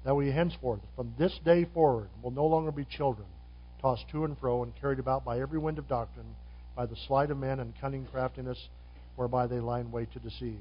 [0.05, 3.27] that we henceforth, from this day forward, will no longer be children,
[3.81, 6.35] tossed to and fro and carried about by every wind of doctrine,
[6.75, 8.69] by the sleight of men and cunning craftiness
[9.17, 10.61] whereby they lie in wait to deceive.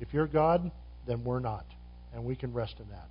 [0.00, 0.70] If you're God,
[1.06, 1.66] then we're not,
[2.14, 3.08] and we can rest in that.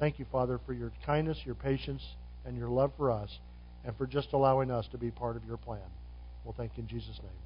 [0.00, 2.02] Thank you, Father, for your kindness, your patience,
[2.44, 3.38] and your love for us,
[3.84, 5.80] and for just allowing us to be part of your plan.
[6.44, 7.43] We'll thank you in Jesus' name.